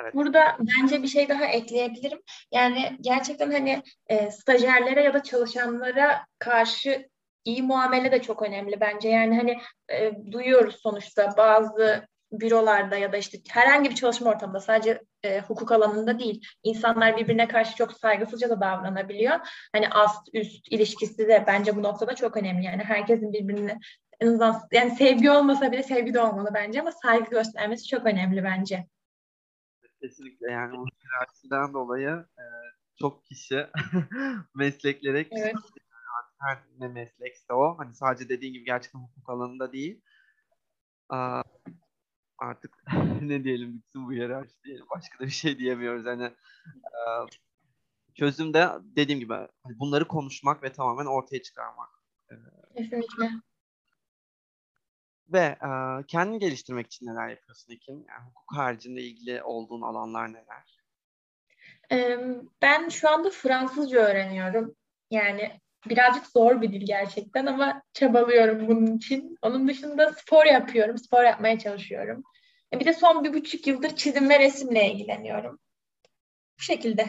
evet. 0.00 0.14
Burada 0.14 0.56
bence 0.60 1.02
bir 1.02 1.08
şey 1.08 1.28
daha 1.28 1.44
ekleyebilirim. 1.44 2.20
Yani 2.52 2.96
gerçekten 3.00 3.50
hani 3.50 3.82
e, 4.06 4.30
stajyerlere 4.30 5.02
ya 5.02 5.14
da 5.14 5.22
çalışanlara 5.22 6.26
karşı 6.38 7.08
iyi 7.44 7.62
muamele 7.62 8.12
de 8.12 8.22
çok 8.22 8.42
önemli 8.42 8.80
bence. 8.80 9.08
Yani 9.08 9.36
hani 9.36 9.58
e, 9.88 10.12
duyuyoruz 10.32 10.76
sonuçta 10.82 11.34
bazı 11.36 12.08
bürolarda 12.32 12.96
ya 12.96 13.12
da 13.12 13.16
işte 13.16 13.38
herhangi 13.48 13.90
bir 13.90 13.94
çalışma 13.94 14.30
ortamında 14.30 14.60
sadece 14.60 15.02
e, 15.22 15.40
hukuk 15.40 15.72
alanında 15.72 16.18
değil 16.18 16.46
insanlar 16.62 17.16
birbirine 17.16 17.48
karşı 17.48 17.76
çok 17.76 17.92
saygısızca 17.92 18.50
da 18.50 18.60
davranabiliyor. 18.60 19.38
Hani 19.72 19.88
ast 19.88 20.28
üst 20.34 20.72
ilişkisi 20.72 21.28
de 21.28 21.44
bence 21.46 21.76
bu 21.76 21.82
noktada 21.82 22.14
çok 22.14 22.36
önemli. 22.36 22.64
Yani 22.64 22.82
herkesin 22.84 23.32
birbirine 23.32 23.78
en 24.20 24.26
azından 24.26 24.60
yani 24.72 24.90
sevgi 24.90 25.30
olmasa 25.30 25.72
bile 25.72 25.82
sevgi 25.82 26.14
de 26.14 26.20
olmalı 26.20 26.50
bence 26.54 26.80
ama 26.80 26.92
saygı 26.92 27.30
göstermesi 27.30 27.86
çok 27.86 28.06
önemli 28.06 28.44
bence. 28.44 28.86
Kesinlikle 30.02 30.50
yani 30.50 30.76
bu 30.76 30.86
hiyerarşiden 30.86 31.74
dolayı 31.74 32.26
e, 32.38 32.44
çok 33.00 33.24
kişi 33.24 33.66
mesleklere 34.54 35.26
Evet. 35.30 35.54
her 36.38 36.58
ne 36.78 36.88
meslekse 36.88 37.52
o. 37.52 37.78
Hani 37.78 37.94
sadece 37.94 38.28
dediğin 38.28 38.52
gibi 38.52 38.64
gerçekten 38.64 39.00
hukuk 39.00 39.30
alanında 39.30 39.72
değil. 39.72 40.00
Aa, 41.08 41.42
artık 42.40 42.84
ne 43.22 43.44
diyelim 43.44 43.74
bitsin 43.74 44.06
bu 44.06 44.12
hiyerarşi 44.12 44.62
diyelim. 44.64 44.86
Başka 44.90 45.18
da 45.18 45.24
bir 45.24 45.30
şey 45.30 45.58
diyemiyoruz. 45.58 46.06
Hani 46.06 46.24
e, 46.24 47.00
çözüm 48.14 48.54
de 48.54 48.68
dediğim 48.82 49.20
gibi 49.20 49.34
hani 49.34 49.78
bunları 49.78 50.08
konuşmak 50.08 50.62
ve 50.62 50.72
tamamen 50.72 51.06
ortaya 51.06 51.42
çıkarmak. 51.42 51.88
Kesinlikle. 52.76 53.30
Ve 55.28 55.58
e, 55.62 55.70
kendini 56.06 56.38
geliştirmek 56.38 56.86
için 56.86 57.06
neler 57.06 57.28
yapıyorsun 57.28 57.72
Ekin? 57.72 58.06
Yani 58.08 58.24
hukuk 58.28 58.56
haricinde 58.56 59.02
ilgili 59.02 59.42
olduğun 59.42 59.82
alanlar 59.82 60.32
neler? 60.32 60.80
Ben 62.62 62.88
şu 62.88 63.10
anda 63.10 63.30
Fransızca 63.30 63.98
öğreniyorum. 63.98 64.74
Yani 65.10 65.60
birazcık 65.88 66.26
zor 66.26 66.62
bir 66.62 66.72
dil 66.72 66.86
gerçekten 66.86 67.46
ama 67.46 67.82
çabalıyorum 67.92 68.68
bunun 68.68 68.96
için. 68.96 69.36
Onun 69.42 69.68
dışında 69.68 70.12
spor 70.12 70.44
yapıyorum, 70.44 70.98
spor 70.98 71.24
yapmaya 71.24 71.58
çalışıyorum. 71.58 72.22
E, 72.72 72.80
Bir 72.80 72.84
de 72.84 72.92
son 72.92 73.24
bir 73.24 73.34
buçuk 73.34 73.66
yıldır 73.66 73.96
çizim 73.96 74.28
ve 74.28 74.38
resimle 74.38 74.92
ilgileniyorum. 74.92 75.58
Bu 76.58 76.62
şekilde. 76.62 77.04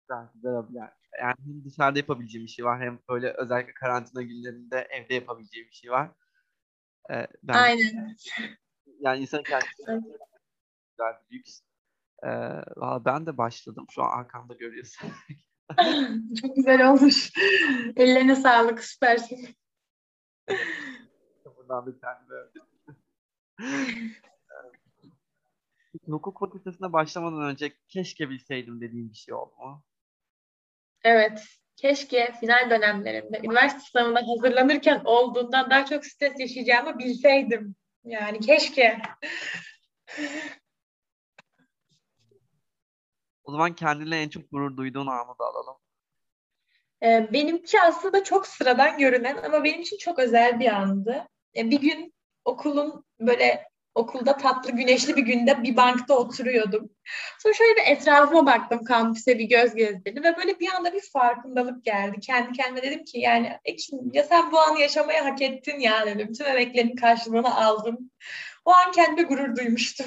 Güzel, 0.00 0.26
güzel 0.34 0.52
hobiler. 0.52 0.92
Yani 1.20 1.34
hem 1.46 1.64
dışarıda 1.64 1.98
yapabileceğim 1.98 2.46
bir 2.46 2.50
şey 2.50 2.64
var 2.64 2.80
hem 2.80 2.98
böyle 3.08 3.32
özellikle 3.32 3.74
karantina 3.74 4.22
günlerinde 4.22 4.88
evde 4.90 5.14
yapabileceğim 5.14 5.68
bir 5.68 5.74
şey 5.74 5.90
var. 5.90 6.10
Ee, 7.10 7.26
ben 7.42 7.54
Aynen. 7.54 8.16
yani 9.00 9.20
insan 9.20 9.42
kendisi 9.42 9.76
güzel 10.90 11.14
bir 11.30 11.38
lüks. 11.38 11.60
Ee, 12.24 12.28
ben 13.04 13.26
de 13.26 13.38
başladım. 13.38 13.86
Şu 13.90 14.02
an 14.02 14.18
arkamda 14.18 14.54
görüyorsun. 14.54 15.10
Çok 16.40 16.56
güzel 16.56 16.90
olmuş. 16.90 17.32
Ellerine 17.96 18.36
sağlık, 18.36 18.84
süpersin. 18.84 19.48
Buradan 21.56 21.86
bir 21.86 22.00
tane. 22.00 22.18
Peki, 25.92 26.06
Hukuk 26.06 26.40
fakültesine 26.40 26.92
başlamadan 26.92 27.42
önce 27.42 27.72
keşke 27.88 28.30
bilseydim 28.30 28.80
dediğim 28.80 29.10
bir 29.10 29.16
şey 29.16 29.34
oldu 29.34 29.54
mu? 29.58 29.84
Evet, 31.04 31.44
keşke 31.76 32.32
final 32.40 32.70
dönemlerinde 32.70 33.40
üniversite 33.44 33.80
sınavına 33.80 34.20
hazırlanırken 34.28 35.02
olduğundan 35.04 35.70
daha 35.70 35.86
çok 35.86 36.06
stres 36.06 36.40
yaşayacağımı 36.40 36.98
bilseydim. 36.98 37.74
Yani 38.04 38.40
keşke. 38.40 39.02
O 43.52 43.54
zaman 43.54 43.74
kendine 43.74 44.22
en 44.22 44.28
çok 44.28 44.50
gurur 44.50 44.76
duyduğun 44.76 45.06
anı 45.06 45.38
da 45.38 45.44
alalım. 45.44 45.76
Ee, 47.02 47.28
benimki 47.32 47.80
aslında 47.80 48.24
çok 48.24 48.46
sıradan 48.46 48.98
görünen 48.98 49.36
ama 49.36 49.64
benim 49.64 49.80
için 49.80 49.96
çok 49.96 50.18
özel 50.18 50.60
bir 50.60 50.66
andı. 50.66 51.28
Ee, 51.56 51.70
bir 51.70 51.80
gün 51.80 52.14
okulun 52.44 53.04
böyle 53.20 53.68
okulda 53.94 54.36
tatlı 54.36 54.72
güneşli 54.72 55.16
bir 55.16 55.22
günde 55.22 55.62
bir 55.62 55.76
bankta 55.76 56.14
oturuyordum. 56.14 56.90
Sonra 57.38 57.54
şöyle 57.54 57.76
bir 57.76 57.86
etrafıma 57.86 58.46
baktım, 58.46 58.84
kampüse 58.84 59.38
bir 59.38 59.44
göz 59.44 59.74
gezdirdim 59.74 60.24
ve 60.24 60.36
böyle 60.36 60.60
bir 60.60 60.72
anda 60.72 60.92
bir 60.92 61.02
farkındalık 61.12 61.84
geldi. 61.84 62.20
Kendi 62.20 62.52
kendime 62.52 62.82
dedim 62.82 63.04
ki 63.04 63.18
yani 63.18 63.58
Ekin 63.64 64.10
ya 64.12 64.24
sen 64.24 64.52
bu 64.52 64.58
anı 64.58 64.80
yaşamayı 64.80 65.20
hak 65.20 65.42
ettin 65.42 65.80
ya 65.80 66.06
dedim. 66.06 66.32
Tüm 66.32 66.46
emeklerinin 66.46 66.96
karşılığını 66.96 67.56
aldım. 67.66 68.10
O 68.64 68.70
an 68.70 68.92
kendime 68.92 69.22
gurur 69.22 69.56
duymuştum. 69.56 70.06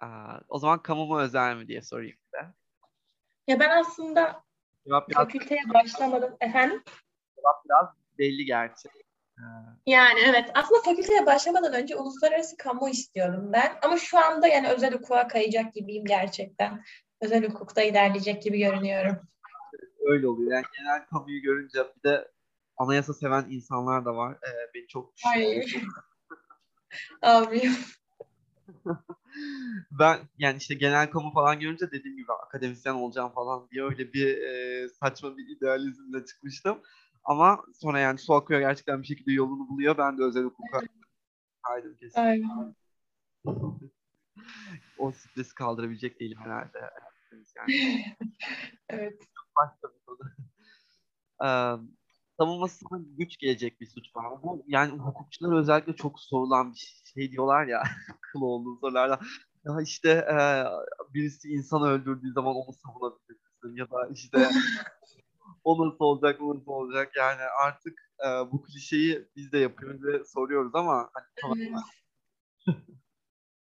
Aa, 0.00 0.38
o 0.48 0.58
zaman 0.58 0.82
kamu 0.82 1.06
mu 1.06 1.20
özel 1.20 1.56
mi 1.56 1.68
diye 1.68 1.82
sorayım 1.82 2.16
size. 2.24 2.52
Ya 3.46 3.60
ben 3.60 3.80
aslında 3.80 4.44
Cevap 4.86 5.08
biraz, 5.08 5.22
fakülteye 5.22 5.60
başlamadım 5.74 6.36
efendim. 6.40 6.82
cevap 7.36 7.64
biraz 7.64 7.86
belli 8.18 8.44
gerçi. 8.44 8.88
Yani 9.86 10.20
evet 10.26 10.50
aslında 10.54 10.80
fakülteye 10.84 11.26
başlamadan 11.26 11.72
önce 11.72 11.96
uluslararası 11.96 12.56
kamu 12.56 12.88
istiyordum 12.88 13.52
ben. 13.52 13.78
Ama 13.82 13.96
şu 13.96 14.18
anda 14.18 14.46
yani 14.46 14.68
özel 14.68 14.94
hukuka 14.94 15.28
kayacak 15.28 15.74
gibiyim 15.74 16.04
gerçekten. 16.04 16.84
Özel 17.20 17.48
hukukta 17.48 17.82
ilerleyecek 17.82 18.42
gibi 18.42 18.58
görünüyorum. 18.58 19.16
öyle 20.00 20.28
oluyor. 20.28 20.52
Yani 20.52 20.64
genel 20.78 21.06
kamuyu 21.06 21.42
görünce 21.42 21.78
bir 21.78 22.10
de 22.10 22.30
anayasa 22.76 23.14
seven 23.14 23.46
insanlar 23.50 24.04
da 24.04 24.16
var. 24.16 24.32
Ee, 24.32 24.74
beni 24.74 24.86
çok 24.86 25.12
Ay. 25.26 25.62
Almıyorum. 27.22 27.76
ben 29.90 30.18
yani 30.38 30.56
işte 30.56 30.74
genel 30.74 31.10
kamu 31.10 31.32
falan 31.32 31.60
görünce 31.60 31.90
dediğim 31.90 32.16
gibi 32.16 32.32
akademisyen 32.32 32.94
olacağım 32.94 33.32
falan 33.32 33.68
diye 33.70 33.84
öyle 33.84 34.12
bir 34.12 34.36
e, 34.38 34.88
saçma 34.88 35.36
bir 35.36 35.56
idealizmle 35.56 36.24
çıkmıştım. 36.24 36.78
Ama 37.24 37.64
sonra 37.74 37.98
yani 37.98 38.18
su 38.18 38.34
akıyor 38.34 38.60
gerçekten 38.60 39.02
bir 39.02 39.06
şekilde 39.06 39.32
yolunu 39.32 39.68
buluyor. 39.68 39.98
Ben 39.98 40.18
de 40.18 40.22
özel 40.22 40.44
hukuka 40.44 40.80
kaydım 41.62 41.96
kesin. 41.96 42.20
Aynen. 42.20 42.74
O 44.98 45.12
stresi 45.12 45.54
kaldırabilecek 45.54 46.20
değilim 46.20 46.38
herhalde. 46.40 46.78
Yani 47.56 47.72
Evet. 48.88 49.22
başka 49.56 49.88
bir 49.88 50.00
konu. 50.06 50.18
Savunmasına 52.40 52.98
güç 53.18 53.38
gelecek 53.38 53.80
bir 53.80 53.86
suç 53.86 54.16
var. 54.16 54.42
Bu 54.42 54.64
yani 54.66 54.98
hukukçular 54.98 55.58
özellikle 55.60 55.96
çok 55.96 56.20
sorulan 56.20 56.72
bir 56.72 57.02
şey 57.14 57.30
diyorlar 57.32 57.66
ya 57.66 57.82
kıl 58.20 58.40
olduğu 58.42 58.76
sorularda. 58.80 59.20
Ya 59.64 59.72
işte 59.82 60.26
eee, 60.30 60.64
birisi 61.14 61.48
insanı 61.48 61.88
öldürdüğü 61.88 62.32
zaman 62.32 62.54
onu 62.56 62.72
savunabilir 62.72 63.38
misin? 63.40 63.76
Ya 63.76 63.90
da 63.90 64.08
işte 64.14 64.38
o 65.64 65.86
nasıl 65.88 66.04
olacak, 66.04 66.42
o 66.42 66.56
nasıl 66.56 66.70
olacak? 66.72 67.12
Yani 67.16 67.40
artık 67.64 67.94
eee, 68.24 68.46
bu 68.52 68.62
klişeyi 68.62 69.28
biz 69.36 69.52
de 69.52 69.58
yapıyoruz 69.58 70.04
ve 70.04 70.24
soruyoruz 70.24 70.74
ama 70.74 71.10
hani 71.14 71.56
Evet. 71.56 72.99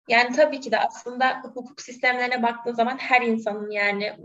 Yani 0.08 0.36
tabii 0.36 0.60
ki 0.60 0.72
de 0.72 0.80
aslında 0.80 1.41
hukuk 1.41 1.82
sistemlerine 1.82 2.44
baktığın 2.44 2.74
zaman 2.74 2.98
her 2.98 3.22
insanın 3.22 3.72
yani 3.72 4.18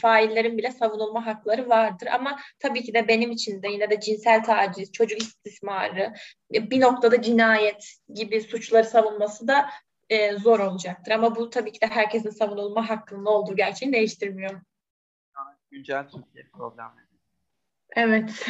faillerin 0.00 0.58
bile 0.58 0.70
savunulma 0.70 1.26
hakları 1.26 1.68
vardır. 1.68 2.06
Ama 2.06 2.38
tabii 2.58 2.82
ki 2.82 2.94
de 2.94 3.08
benim 3.08 3.30
için 3.30 3.62
de 3.62 3.68
yine 3.68 3.90
de 3.90 4.00
cinsel 4.00 4.44
taciz, 4.44 4.92
çocuk 4.92 5.22
istismarı, 5.22 6.14
bir 6.50 6.80
noktada 6.80 7.22
cinayet 7.22 7.94
gibi 8.14 8.40
suçları 8.40 8.84
savunması 8.84 9.48
da 9.48 9.70
e, 10.08 10.36
zor 10.38 10.60
olacaktır. 10.60 11.12
Ama 11.12 11.36
bu 11.36 11.50
tabii 11.50 11.72
ki 11.72 11.80
de 11.80 11.86
herkesin 11.86 12.30
savunulma 12.30 12.90
hakkının 12.90 13.26
olduğu 13.26 13.56
gerçeğini 13.56 13.94
değiştirmiyor. 13.96 14.60
güncel 15.70 16.08
Türkiye 16.08 16.48
problemleri. 16.52 17.06
Evet. 17.96 18.48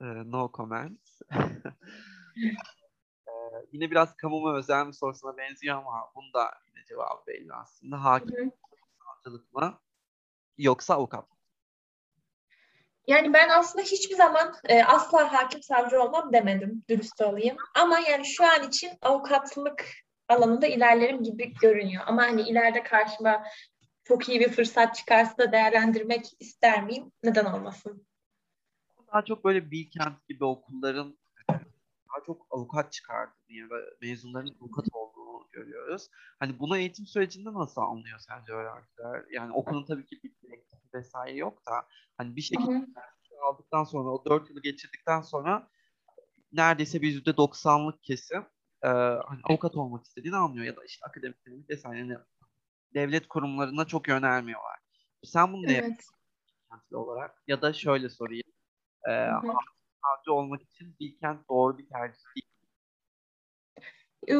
Eee, 0.00 0.22
no 0.26 0.50
comment. 0.54 1.00
Eee, 3.60 3.66
yine 3.72 3.90
biraz 3.90 4.16
kamu 4.16 4.40
mu 4.40 4.56
özel 4.56 4.86
mi 4.86 4.94
sorusuna 4.94 5.36
benziyor 5.36 5.76
ama 5.76 6.12
bunda 6.14 6.50
yine 6.66 6.84
cevabı 6.84 7.26
belli 7.26 7.54
aslında. 7.54 8.04
Hakim 8.04 8.52
savcılık 9.04 9.52
mı 9.54 9.80
yoksa 10.58 10.94
avukat 10.94 11.30
mı? 11.30 11.36
Yani 13.06 13.32
ben 13.32 13.48
aslında 13.48 13.84
hiçbir 13.84 14.16
zaman 14.16 14.54
e, 14.64 14.84
asla 14.84 15.32
hakim 15.32 15.62
savcı 15.62 16.02
olmam 16.02 16.32
demedim, 16.32 16.84
dürüst 16.88 17.20
olayım. 17.20 17.56
Ama 17.74 17.98
yani 17.98 18.26
şu 18.26 18.44
an 18.44 18.68
için 18.68 18.90
avukatlık 19.02 19.86
alanında 20.28 20.66
ilerlerim 20.66 21.22
gibi 21.22 21.54
görünüyor. 21.62 22.02
Ama 22.06 22.22
hani 22.22 22.42
ileride 22.42 22.82
karşıma 22.82 23.44
çok 24.04 24.28
iyi 24.28 24.40
bir 24.40 24.48
fırsat 24.48 24.94
çıkarsa 24.94 25.38
da 25.38 25.52
değerlendirmek 25.52 26.26
ister 26.40 26.84
miyim? 26.84 27.12
Neden 27.22 27.44
olmasın? 27.44 28.06
Daha 29.12 29.24
çok 29.24 29.44
böyle 29.44 29.70
Bilkent 29.70 30.28
gibi 30.28 30.44
okulların 30.44 31.18
daha 32.12 32.24
çok 32.24 32.46
avukat 32.50 32.92
çıkardığını 32.92 33.52
ya 33.56 33.70
da 33.70 33.76
mezunların 34.02 34.56
avukat 34.60 34.86
olduğunu 34.92 35.48
görüyoruz. 35.52 36.08
Hani 36.38 36.58
bunu 36.58 36.76
eğitim 36.78 37.06
sürecinde 37.06 37.52
nasıl 37.52 37.80
anlıyor 37.80 38.18
sence 38.18 38.52
öğrenciler? 38.52 39.24
Yani 39.30 39.52
okulun 39.52 39.86
tabii 39.86 40.06
ki 40.06 40.20
bir 40.24 40.34
direktifi 40.42 40.88
vesaire 40.94 41.36
yok 41.36 41.66
da 41.66 41.86
hani 42.16 42.36
bir 42.36 42.40
şekilde 42.42 42.86
aldıktan 43.42 43.84
sonra 43.84 44.08
o 44.08 44.24
dört 44.24 44.50
yılı 44.50 44.62
geçirdikten 44.62 45.20
sonra 45.20 45.68
neredeyse 46.52 47.02
bir 47.02 47.08
yüzde 47.08 47.36
doksanlık 47.36 48.02
kesim 48.02 48.46
e, 48.82 48.88
hani 48.88 49.40
avukat 49.44 49.76
olmak 49.76 50.04
istediğini 50.04 50.36
anlıyor 50.36 50.66
ya 50.66 50.76
da 50.76 50.84
işte 50.84 51.06
akademisyenlik 51.06 51.70
vesaire 51.70 51.98
yani 51.98 52.18
devlet 52.94 53.28
kurumlarına 53.28 53.84
çok 53.86 54.08
yönelmiyorlar. 54.08 54.78
Sen 55.24 55.52
bunu 55.52 55.62
ne 55.62 55.72
Evet. 55.72 55.82
yapıyorsun 55.82 56.16
olarak? 56.92 57.42
Ya 57.46 57.62
da 57.62 57.72
şöyle 57.72 58.08
sorayım. 58.08 58.52
E. 59.08 59.28
savcı 60.04 60.32
olmak 60.32 60.62
için 60.62 60.96
Bilkent 61.00 61.48
doğru 61.48 61.78
bir 61.78 61.88
tercih 61.88 62.20
değil. 62.36 62.50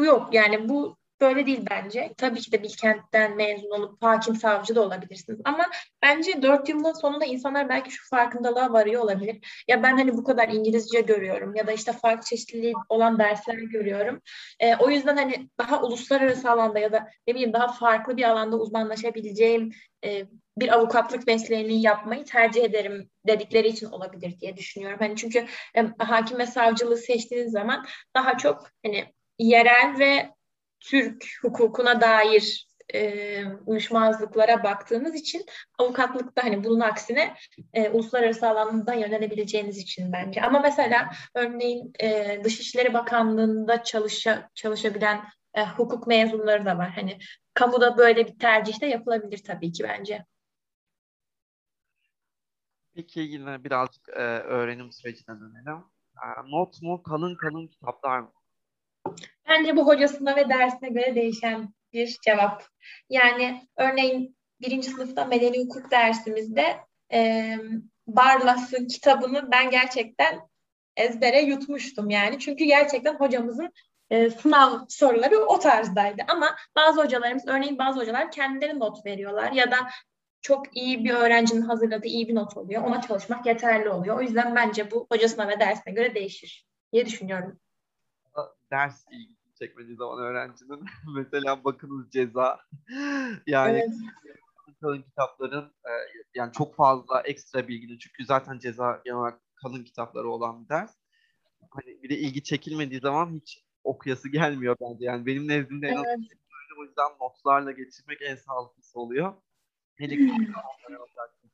Yok 0.05 0.35
yani 0.35 0.69
bu 0.69 1.01
böyle 1.21 1.47
değil 1.47 1.67
bence. 1.71 2.15
Tabii 2.17 2.41
ki 2.41 2.53
de 2.53 2.63
Bilkent'ten 2.63 3.37
mezun 3.37 3.71
olup 3.71 4.03
hakim 4.03 4.37
savcı 4.37 4.75
da 4.75 4.83
olabilirsiniz. 4.83 5.41
Ama 5.45 5.67
bence 6.03 6.43
dört 6.43 6.69
yılın 6.69 6.93
sonunda 6.93 7.25
insanlar 7.25 7.69
belki 7.69 7.91
şu 7.91 8.09
farkındalığa 8.09 8.73
varıyor 8.73 9.03
olabilir. 9.03 9.65
Ya 9.69 9.83
ben 9.83 9.97
hani 9.97 10.17
bu 10.17 10.25
kadar 10.25 10.49
İngilizce 10.49 11.01
görüyorum 11.01 11.55
ya 11.55 11.67
da 11.67 11.73
işte 11.73 11.93
farklı 11.93 12.25
çeşitliliği 12.25 12.75
olan 12.89 13.19
dersler 13.19 13.55
görüyorum. 13.55 14.21
E, 14.61 14.77
o 14.77 14.91
yüzden 14.91 15.17
hani 15.17 15.49
daha 15.59 15.83
uluslararası 15.83 16.51
alanda 16.51 16.79
ya 16.79 16.93
da 16.93 17.09
ne 17.27 17.35
bileyim 17.35 17.53
daha 17.53 17.69
farklı 17.73 18.17
bir 18.17 18.25
alanda 18.25 18.57
uzmanlaşabileceğim 18.57 19.73
e, 20.05 20.27
bir 20.61 20.75
avukatlık 20.75 21.27
mesleğini 21.27 21.83
yapmayı 21.83 22.25
tercih 22.25 22.65
ederim 22.65 23.11
dedikleri 23.27 23.69
için 23.69 23.87
olabilir 23.87 24.41
diye 24.41 24.57
düşünüyorum. 24.57 24.99
Hani 25.01 25.17
çünkü 25.17 25.47
e, 25.75 25.83
hakim 25.99 26.39
ve 26.39 26.47
savcılığı 26.47 26.97
seçtiğiniz 26.97 27.53
zaman 27.53 27.87
daha 28.15 28.39
çok 28.39 28.71
hani 28.87 29.05
yerel 29.39 29.99
ve 29.99 30.31
Türk 30.81 31.25
hukukuna 31.43 32.01
dair 32.01 32.71
e, 32.95 33.45
uyuşmazlıklara 33.67 34.65
baktığınız 34.65 35.15
için 35.15 35.47
avukatlıkta 35.79 36.45
hani 36.45 36.65
bunun 36.65 36.81
aksine 36.81 37.35
e, 37.73 37.89
uluslararası 37.89 38.49
alanda 38.49 38.95
yönelebileceğiniz 38.95 39.79
için 39.79 40.13
bence. 40.13 40.43
Ama 40.43 40.59
mesela 40.61 41.11
örneğin 41.35 41.93
e, 42.01 42.41
Dışişleri 42.45 42.95
Bakanlığı'nda 42.95 43.83
çalışa, 43.83 44.51
çalışabilen 44.55 45.25
e, 45.55 45.65
hukuk 45.65 46.07
mezunları 46.07 46.65
da 46.65 46.79
var. 46.79 46.91
Hani 46.91 47.19
kamuda 47.55 47.99
böyle 47.99 48.27
bir 48.27 48.39
tercih 48.39 48.81
de 48.81 48.87
yapılabilir 48.87 49.39
tabii 49.45 49.73
ki 49.73 49.85
bence. 49.85 50.25
Peki 52.95 53.21
yine 53.21 53.65
birazcık 53.65 54.09
e, 54.09 54.23
öğrenim 54.23 54.93
sürecine 54.93 55.41
dönelim. 55.41 55.85
E, 56.17 56.51
not 56.51 56.83
mu, 56.83 57.03
kalın 57.03 57.35
kalın 57.35 57.67
kitaplar 57.67 58.21
mı? 58.21 58.33
Bence 59.49 59.77
bu 59.77 59.87
hocasına 59.87 60.37
ve 60.37 60.49
dersine 60.49 60.89
göre 60.89 61.15
değişen 61.15 61.75
bir 61.93 62.17
cevap. 62.25 62.65
Yani 63.09 63.69
örneğin 63.77 64.37
birinci 64.61 64.91
sınıfta 64.91 65.25
medeni 65.25 65.65
hukuk 65.65 65.91
dersimizde 65.91 66.77
e, 67.13 67.57
Barlas'ın 68.07 68.87
kitabını 68.87 69.51
ben 69.51 69.71
gerçekten 69.71 70.41
ezbere 70.97 71.41
yutmuştum 71.41 72.11
yani. 72.11 72.39
Çünkü 72.39 72.65
gerçekten 72.65 73.15
hocamızın 73.15 73.73
e, 74.11 74.31
sınav 74.31 74.79
soruları 74.89 75.39
o 75.39 75.59
tarzdaydı. 75.59 76.23
Ama 76.29 76.57
bazı 76.77 77.03
hocalarımız, 77.03 77.47
örneğin 77.47 77.79
bazı 77.79 78.01
hocalar 78.01 78.31
kendileri 78.31 78.79
not 78.79 79.07
veriyorlar 79.07 79.53
ya 79.53 79.71
da 79.71 79.77
çok 80.43 80.77
iyi 80.77 81.05
bir 81.05 81.15
öğrencinin 81.15 81.63
hazırladığı 81.63 82.07
iyi 82.07 82.29
bir 82.29 82.35
not 82.35 82.57
oluyor. 82.57 82.83
Ona 82.83 83.01
çalışmak 83.01 83.47
yeterli 83.47 83.89
oluyor. 83.89 84.19
O 84.19 84.23
yüzden 84.23 84.55
bence 84.57 84.91
bu 84.91 85.07
hocasına 85.13 85.49
ve 85.49 85.61
dersine 85.61 85.95
göre 85.95 86.15
değişir 86.15 86.69
diye 86.93 87.07
düşünüyorum. 87.07 87.61
Ders 88.71 89.05
ilgi 89.11 89.37
çekmediği 89.59 89.97
zaman 89.97 90.19
öğrencinin 90.19 90.85
mesela 91.17 91.65
bakınız 91.65 92.11
ceza 92.11 92.61
yani 93.47 93.79
evet. 93.79 93.91
kalın 94.81 95.03
kitapların 95.03 95.65
e, 95.65 95.93
yani 96.35 96.53
çok 96.53 96.77
fazla 96.77 97.21
ekstra 97.21 97.69
bilginin 97.69 97.99
çünkü 97.99 98.25
zaten 98.25 98.59
ceza 98.59 99.01
genel 99.05 99.19
olarak 99.19 99.41
kalın 99.55 99.85
kitapları 99.85 100.31
olan 100.31 100.65
bir 100.65 100.69
ders. 100.69 100.95
Hani 101.71 102.03
bir 102.03 102.09
de 102.09 102.19
ilgi 102.19 102.43
çekilmediği 102.43 103.01
zaman 103.01 103.35
hiç 103.35 103.65
okuyası 103.85 104.29
gelmiyor 104.29 104.77
bence. 104.81 105.05
Yani 105.05 105.27
benim 105.27 105.49
nezdimde 105.49 105.89
en 105.89 105.97
azından 105.97 106.29
o 106.79 106.85
yüzden 106.85 107.11
notlarla 107.21 107.73
geçirmek 107.73 108.23
en 108.23 108.37
sağlıklısı 108.37 109.01
oluyor. 109.01 109.35
Hele 110.01 110.17
ki 110.17 110.33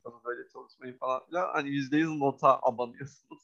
sana 0.03 0.23
böyle 0.25 0.49
çalışmayı 0.49 0.97
falan 0.97 1.25
filan 1.25 1.53
hani 1.53 1.69
yüzde 1.69 1.97
yüz 1.97 2.17
nota 2.17 2.59
abanıyorsunuz. 2.61 3.43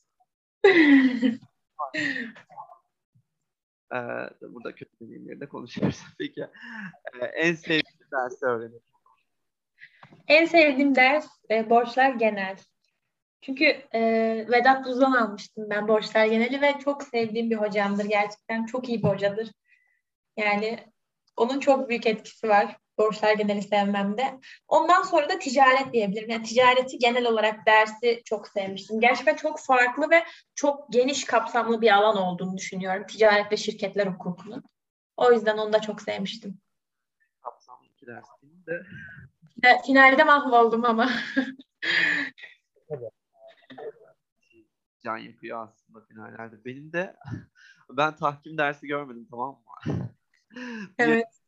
ee, 3.93 3.99
burada 4.41 4.75
kötü 4.75 4.99
deneyimleri 5.01 5.39
de 5.39 5.49
konuşuyoruz. 5.49 6.01
Peki 6.19 6.41
ee, 7.21 7.25
en 7.25 7.55
sevdiğin 7.55 8.11
dersi 8.11 8.45
öğrenelim. 8.45 8.81
En 10.27 10.45
sevdiğim 10.45 10.95
ders 10.95 11.27
e, 11.51 11.69
borçlar 11.69 12.09
genel. 12.09 12.57
Çünkü 13.41 13.65
e, 13.93 14.01
Vedat 14.51 14.85
Buzdan 14.85 15.11
almıştım 15.11 15.69
ben 15.69 15.87
borçlar 15.87 16.25
geneli 16.25 16.61
ve 16.61 16.73
çok 16.83 17.03
sevdiğim 17.03 17.49
bir 17.49 17.55
hocamdır 17.55 18.05
gerçekten. 18.05 18.65
Çok 18.65 18.89
iyi 18.89 19.03
bir 19.03 19.07
hocadır. 19.07 19.51
Yani 20.37 20.79
onun 21.37 21.59
çok 21.59 21.89
büyük 21.89 22.07
etkisi 22.07 22.49
var 22.49 22.77
borçlar 22.97 23.33
geneli 23.33 23.61
sevmemde. 23.61 24.39
Ondan 24.67 25.03
sonra 25.03 25.29
da 25.29 25.39
ticaret 25.39 25.93
diyebilirim. 25.93 26.29
Yani 26.29 26.43
ticareti 26.43 26.97
genel 26.97 27.25
olarak 27.25 27.65
dersi 27.65 28.21
çok 28.25 28.47
sevmiştim. 28.47 28.99
Gerçekten 28.99 29.35
çok 29.35 29.59
farklı 29.59 30.09
ve 30.09 30.23
çok 30.55 30.93
geniş 30.93 31.25
kapsamlı 31.25 31.81
bir 31.81 31.91
alan 31.91 32.17
olduğunu 32.17 32.57
düşünüyorum. 32.57 33.07
Ticaret 33.07 33.51
ve 33.51 33.57
şirketler 33.57 34.07
hukukunun. 34.07 34.63
O 35.17 35.31
yüzden 35.31 35.57
onu 35.57 35.73
da 35.73 35.81
çok 35.81 36.01
sevmiştim. 36.01 36.57
Kapsamlı 37.41 37.85
iki 37.85 38.07
ders 38.07 38.25
de. 38.67 38.81
Evet, 39.63 39.85
finalde 39.85 40.23
mahvoldum 40.23 40.85
ama. 40.85 41.11
Can 45.03 45.17
yapıyor 45.17 45.67
aslında 45.67 46.01
finallerde. 46.05 46.65
Benim 46.65 46.93
de 46.93 47.15
ben 47.89 48.15
tahkim 48.15 48.57
dersi 48.57 48.87
görmedim 48.87 49.27
tamam 49.31 49.59
mı? 49.85 50.09
evet 50.97 51.42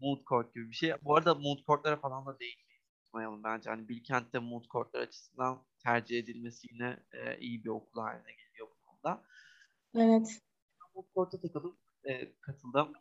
mood 0.00 0.24
court 0.24 0.54
gibi 0.54 0.70
bir 0.70 0.74
şey. 0.74 0.94
Bu 1.02 1.16
arada 1.16 1.34
mood 1.34 1.58
courtlara 1.66 1.96
falan 1.96 2.26
da 2.26 2.38
değinmeyi 2.40 2.80
unutmayalım 3.16 3.44
bence. 3.44 3.70
Hani 3.70 3.88
Bilkent'te 3.88 4.38
mood 4.38 4.64
courtlar 4.64 5.00
açısından 5.00 5.64
tercih 5.84 6.18
edilmesi 6.18 6.68
yine 6.72 6.96
e, 7.12 7.38
iyi 7.38 7.64
bir 7.64 7.68
okul 7.68 8.00
haline 8.00 8.32
geliyor 8.32 8.68
bu 8.68 8.86
konuda. 8.86 9.22
Evet. 9.94 10.40
Mood 10.94 11.06
court'a 11.14 11.40
takıldım, 11.40 11.76
e, 12.04 12.32
katıldım. 12.40 12.92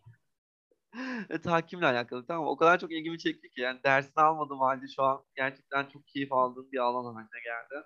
e, 1.30 1.42
takimle 1.42 1.86
alakalı 1.86 2.26
tamam 2.26 2.48
O 2.48 2.58
kadar 2.58 2.80
çok 2.80 2.92
ilgimi 2.92 3.20
çekti 3.20 3.50
ki 3.50 3.62
yani 3.62 3.80
dersini 3.84 4.24
almadım 4.24 4.60
halde 4.60 4.88
şu 4.96 5.04
an 5.04 5.24
gerçekten 5.36 5.86
çok 5.86 6.08
keyif 6.08 6.32
aldığım 6.34 6.72
bir 6.72 6.78
alan 6.78 7.14
haline 7.14 7.40
geldi. 7.44 7.86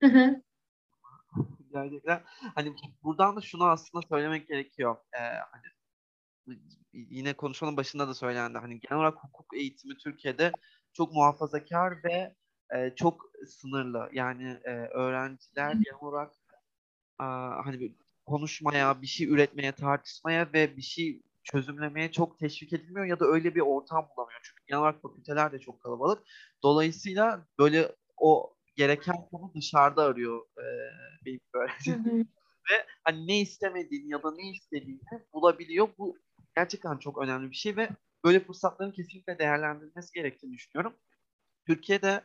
Hı 0.00 0.06
hı. 0.06 0.42
gerçekten 1.72 2.22
hani 2.54 2.74
buradan 3.02 3.36
da 3.36 3.40
şunu 3.40 3.64
aslında 3.64 4.06
söylemek 4.06 4.48
gerekiyor. 4.48 4.96
Ee, 5.12 5.18
hani 5.20 5.64
yine 6.92 7.32
konuşmanın 7.32 7.76
başında 7.76 8.08
da 8.08 8.14
söylendi. 8.14 8.58
Hani 8.58 8.80
genel 8.80 8.98
olarak 8.98 9.24
hukuk 9.24 9.56
eğitimi 9.56 9.96
Türkiye'de 9.96 10.52
çok 10.92 11.12
muhafazakar 11.12 12.04
ve 12.04 12.34
e, 12.74 12.94
çok 12.96 13.32
sınırlı. 13.46 14.10
Yani 14.12 14.60
e, 14.64 14.70
öğrenciler 14.70 15.72
genel 15.72 15.98
olarak 16.00 16.32
e, 17.20 17.24
hani 17.64 17.94
konuşmaya, 18.26 19.02
bir 19.02 19.06
şey 19.06 19.28
üretmeye, 19.28 19.72
tartışmaya 19.72 20.52
ve 20.52 20.76
bir 20.76 20.82
şey 20.82 21.22
çözümlemeye 21.44 22.12
çok 22.12 22.38
teşvik 22.38 22.72
edilmiyor 22.72 23.06
ya 23.06 23.20
da 23.20 23.24
öyle 23.26 23.54
bir 23.54 23.60
ortam 23.60 24.08
bulamıyor. 24.16 24.40
Çünkü 24.42 24.62
genel 24.66 24.80
olarak 24.80 25.02
fakülteler 25.02 25.52
de 25.52 25.58
çok 25.58 25.80
kalabalık. 25.80 26.22
Dolayısıyla 26.62 27.46
böyle 27.58 27.96
o 28.16 28.54
gereken 28.76 29.26
konu 29.30 29.52
dışarıda 29.54 30.02
arıyor 30.02 30.46
e, 30.58 30.66
benim 31.26 31.40
öğrencim. 31.54 32.04
ve 32.70 32.86
hani 33.04 33.26
ne 33.26 33.40
istemediğini 33.40 34.12
ya 34.12 34.22
da 34.22 34.34
ne 34.34 34.50
istediğini 34.50 35.00
bulabiliyor. 35.32 35.88
Bu 35.98 36.18
gerçekten 36.56 36.98
çok 36.98 37.18
önemli 37.18 37.50
bir 37.50 37.56
şey 37.56 37.76
ve 37.76 37.88
böyle 38.24 38.40
fırsatların 38.40 38.92
kesinlikle 38.92 39.38
değerlendirilmesi 39.38 40.12
gerektiğini 40.14 40.52
düşünüyorum. 40.52 40.96
Türkiye'de 41.66 42.24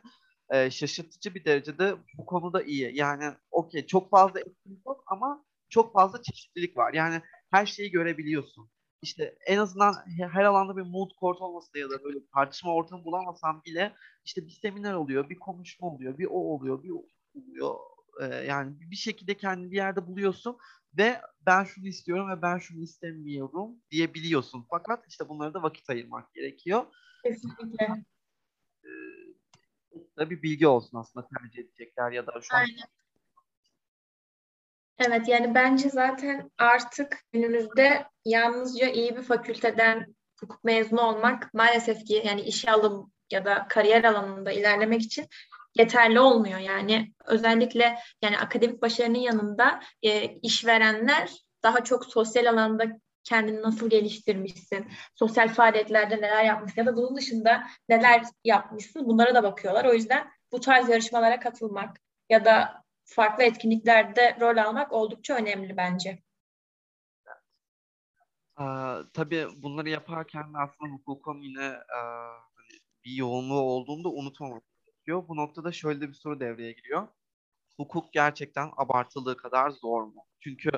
e, 0.50 0.70
şaşırtıcı 0.70 1.34
bir 1.34 1.44
derecede 1.44 1.96
bu 2.18 2.26
konuda 2.26 2.62
iyi. 2.62 2.96
Yani 2.96 3.34
okey 3.50 3.86
çok 3.86 4.10
fazla 4.10 4.40
etkinlik 4.40 4.86
yok 4.86 5.04
ama 5.06 5.44
çok 5.68 5.92
fazla 5.92 6.22
çeşitlilik 6.22 6.76
var. 6.76 6.94
Yani 6.94 7.22
her 7.50 7.66
şeyi 7.66 7.90
görebiliyorsun. 7.90 8.70
İşte 9.02 9.38
en 9.46 9.58
azından 9.58 9.94
her 10.32 10.44
alanda 10.44 10.76
bir 10.76 10.82
mood 10.82 11.10
court 11.20 11.40
olmasa 11.40 11.74
da 11.74 11.78
ya 11.78 11.90
da 11.90 12.04
böyle 12.04 12.18
tartışma 12.34 12.74
ortamı 12.74 13.04
bulamasam 13.04 13.62
bile 13.66 13.94
işte 14.24 14.46
bir 14.46 14.50
seminer 14.50 14.94
oluyor, 14.94 15.30
bir 15.30 15.38
konuşma 15.38 15.88
oluyor, 15.88 16.18
bir 16.18 16.26
o 16.26 16.34
oluyor, 16.34 16.82
bir 16.82 16.90
o 16.90 17.04
oluyor. 17.34 17.74
Ee, 18.20 18.34
yani 18.34 18.76
bir 18.80 18.96
şekilde 18.96 19.36
kendini 19.36 19.70
bir 19.70 19.76
yerde 19.76 20.06
buluyorsun 20.06 20.58
ve 20.96 21.20
ben 21.46 21.64
şunu 21.64 21.86
istiyorum 21.86 22.30
ve 22.30 22.42
ben 22.42 22.58
şunu 22.58 22.82
istemiyorum 22.82 23.76
diyebiliyorsun. 23.90 24.66
Fakat 24.70 25.04
işte 25.08 25.28
bunlara 25.28 25.54
da 25.54 25.62
vakit 25.62 25.90
ayırmak 25.90 26.34
gerekiyor. 26.34 26.86
Kesinlikle. 27.24 28.04
Ee, 30.18 30.30
bir 30.30 30.42
bilgi 30.42 30.66
olsun 30.66 30.98
aslında 30.98 31.28
tercih 31.28 31.62
edecekler 31.62 32.12
ya 32.12 32.26
da 32.26 32.40
şu 32.40 32.56
an 32.56 32.60
Aynen. 32.60 32.88
Evet 34.98 35.28
yani 35.28 35.54
bence 35.54 35.88
zaten 35.88 36.50
artık 36.58 37.18
günümüzde 37.32 38.06
yalnızca 38.24 38.88
iyi 38.88 39.16
bir 39.16 39.22
fakülteden 39.22 40.14
hukuk 40.40 40.64
mezunu 40.64 41.00
olmak 41.00 41.54
maalesef 41.54 42.04
ki 42.04 42.22
yani 42.24 42.40
işe 42.40 42.70
alım 42.70 43.12
ya 43.30 43.44
da 43.44 43.66
kariyer 43.68 44.04
alanında 44.04 44.52
ilerlemek 44.52 45.02
için 45.02 45.26
yeterli 45.74 46.20
olmuyor. 46.20 46.58
Yani 46.58 47.12
özellikle 47.26 47.98
yani 48.22 48.38
akademik 48.38 48.82
başarının 48.82 49.18
yanında 49.18 49.80
e, 50.02 50.26
işverenler 50.26 51.30
daha 51.62 51.84
çok 51.84 52.06
sosyal 52.06 52.46
alanda 52.46 52.84
kendini 53.24 53.62
nasıl 53.62 53.90
geliştirmişsin, 53.90 54.88
sosyal 55.14 55.48
faaliyetlerde 55.48 56.16
neler 56.16 56.44
yapmışsın 56.44 56.80
ya 56.80 56.86
da 56.86 56.96
bunun 56.96 57.16
dışında 57.16 57.66
neler 57.88 58.22
yapmışsın 58.44 59.06
bunlara 59.06 59.34
da 59.34 59.42
bakıyorlar. 59.42 59.84
O 59.84 59.92
yüzden 59.92 60.30
bu 60.52 60.60
tarz 60.60 60.88
yarışmalara 60.88 61.40
katılmak 61.40 62.00
ya 62.28 62.44
da 62.44 62.84
farklı 63.04 63.44
etkinliklerde 63.44 64.36
rol 64.40 64.56
almak 64.56 64.92
oldukça 64.92 65.34
önemli 65.34 65.76
bence. 65.76 66.22
Ee, 68.60 68.64
tabii 69.12 69.46
bunları 69.56 69.88
yaparken 69.88 70.54
de 70.54 70.58
aslında 70.58 70.92
hukukun 70.92 71.40
yine 71.42 71.64
e, 71.64 71.98
hani 72.56 72.80
bir 73.04 73.12
yoğunluğu 73.12 73.60
olduğunu 73.60 74.04
da 74.04 74.08
unutmamak 74.08 74.62
gerekiyor. 75.08 75.28
Bu 75.28 75.36
noktada 75.36 75.72
şöyle 75.72 76.08
bir 76.08 76.14
soru 76.14 76.40
devreye 76.40 76.72
giriyor. 76.72 77.08
Hukuk 77.78 78.12
gerçekten 78.12 78.70
abartıldığı 78.76 79.36
kadar 79.36 79.70
zor 79.70 80.02
mu? 80.04 80.26
Çünkü 80.40 80.70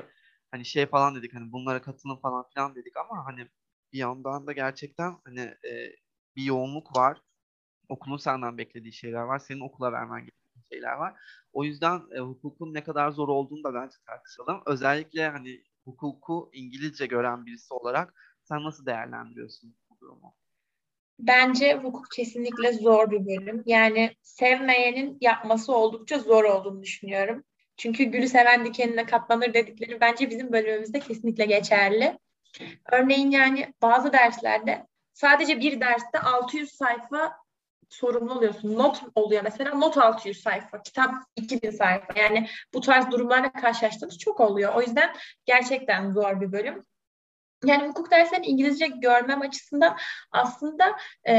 hani 0.51 0.65
şey 0.65 0.85
falan 0.87 1.15
dedik 1.15 1.33
hani 1.35 1.51
bunlara 1.51 1.81
katılın 1.81 2.17
falan 2.21 2.45
filan 2.53 2.75
dedik 2.75 2.97
ama 2.97 3.25
hani 3.25 3.49
bir 3.93 3.99
yandan 3.99 4.47
da 4.47 4.53
gerçekten 4.53 5.17
hani 5.25 5.41
e, 5.41 5.71
bir 6.35 6.43
yoğunluk 6.43 6.97
var. 6.97 7.21
Okulun 7.89 8.17
senden 8.17 8.57
beklediği 8.57 8.93
şeyler 8.93 9.21
var. 9.23 9.39
Senin 9.39 9.61
okula 9.61 9.91
vermen 9.93 10.19
gereken 10.21 10.63
şeyler 10.73 10.93
var. 10.93 11.13
O 11.53 11.63
yüzden 11.63 12.01
e, 12.15 12.19
hukukun 12.19 12.73
ne 12.73 12.83
kadar 12.83 13.11
zor 13.11 13.29
olduğunu 13.29 13.63
da 13.63 13.73
bence 13.73 13.97
tartışalım. 14.07 14.63
Özellikle 14.67 15.29
hani 15.29 15.63
hukuku 15.85 16.49
İngilizce 16.53 17.07
gören 17.07 17.45
birisi 17.45 17.73
olarak 17.73 18.13
sen 18.43 18.63
nasıl 18.63 18.85
değerlendiriyorsun 18.85 19.75
bu 19.89 19.99
durumu? 20.01 20.35
Bence 21.21 21.73
hukuk 21.73 22.11
kesinlikle 22.15 22.73
zor 22.73 23.11
bir 23.11 23.25
bölüm. 23.25 23.63
Yani 23.65 24.15
sevmeyenin 24.21 25.17
yapması 25.21 25.75
oldukça 25.75 26.19
zor 26.19 26.43
olduğunu 26.43 26.81
düşünüyorum. 26.81 27.43
Çünkü 27.77 28.03
gülü 28.03 28.27
seven 28.27 28.65
dikenine 28.65 29.05
katlanır 29.05 29.53
dedikleri 29.53 30.01
bence 30.01 30.29
bizim 30.29 30.51
bölümümüzde 30.51 30.99
kesinlikle 30.99 31.45
geçerli. 31.45 32.19
Örneğin 32.91 33.31
yani 33.31 33.73
bazı 33.81 34.13
derslerde 34.13 34.87
sadece 35.13 35.59
bir 35.59 35.81
derste 35.81 36.19
600 36.19 36.71
sayfa 36.71 37.33
sorumlu 37.89 38.33
oluyorsun. 38.33 38.77
Not 38.77 39.03
oluyor 39.15 39.43
mesela 39.43 39.75
not 39.75 39.97
600 39.97 40.41
sayfa, 40.41 40.81
kitap 40.81 41.13
2000 41.35 41.71
sayfa. 41.71 42.19
Yani 42.19 42.47
bu 42.73 42.81
tarz 42.81 43.11
durumlarla 43.11 43.51
karşılaştığımız 43.51 44.17
çok 44.17 44.39
oluyor. 44.39 44.75
O 44.75 44.81
yüzden 44.81 45.15
gerçekten 45.45 46.11
zor 46.11 46.41
bir 46.41 46.51
bölüm. 46.51 46.85
Yani 47.65 47.87
hukuk 47.87 48.11
derslerini 48.11 48.45
İngilizce 48.45 48.87
görmem 48.87 49.41
açısından 49.41 49.97
aslında 50.31 50.97
e, 51.23 51.33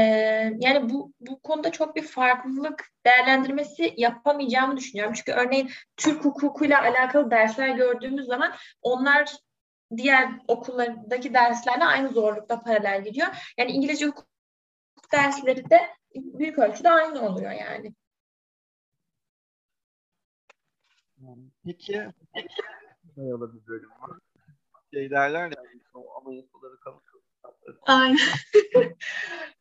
yani 0.59 0.89
bu 0.89 1.13
bu 1.19 1.39
konuda 1.41 1.71
çok 1.71 1.95
bir 1.95 2.01
farklılık 2.01 2.85
değerlendirmesi 3.05 3.93
yapamayacağımı 3.97 4.77
düşünüyorum. 4.77 5.13
Çünkü 5.13 5.31
örneğin 5.31 5.69
Türk 5.97 6.25
hukukuyla 6.25 6.81
alakalı 6.81 7.31
dersler 7.31 7.69
gördüğümüz 7.69 8.25
zaman 8.25 8.53
onlar 8.81 9.35
diğer 9.97 10.29
okullardaki 10.47 11.33
derslerle 11.33 11.83
aynı 11.83 12.09
zorlukta 12.09 12.59
paralel 12.59 13.03
gidiyor. 13.03 13.27
Yani 13.57 13.71
İngilizce 13.71 14.05
hukuk 14.05 14.27
dersleri 15.11 15.69
de 15.69 15.89
büyük 16.15 16.59
ölçüde 16.59 16.89
aynı 16.89 17.21
oluyor 17.21 17.51
yani. 17.51 17.93
Peki, 21.65 22.07
peki 22.33 22.61
dayalı 23.17 23.53
bir 23.53 23.67
bölüm 23.67 23.89
var. 23.89 24.19
Şey 24.93 25.11
derler 25.11 25.51
ya, 25.51 25.63
o 25.93 26.21
anayasaları 26.21 26.79
kanıtlıyor. 26.79 27.23
Aynen. 27.81 28.17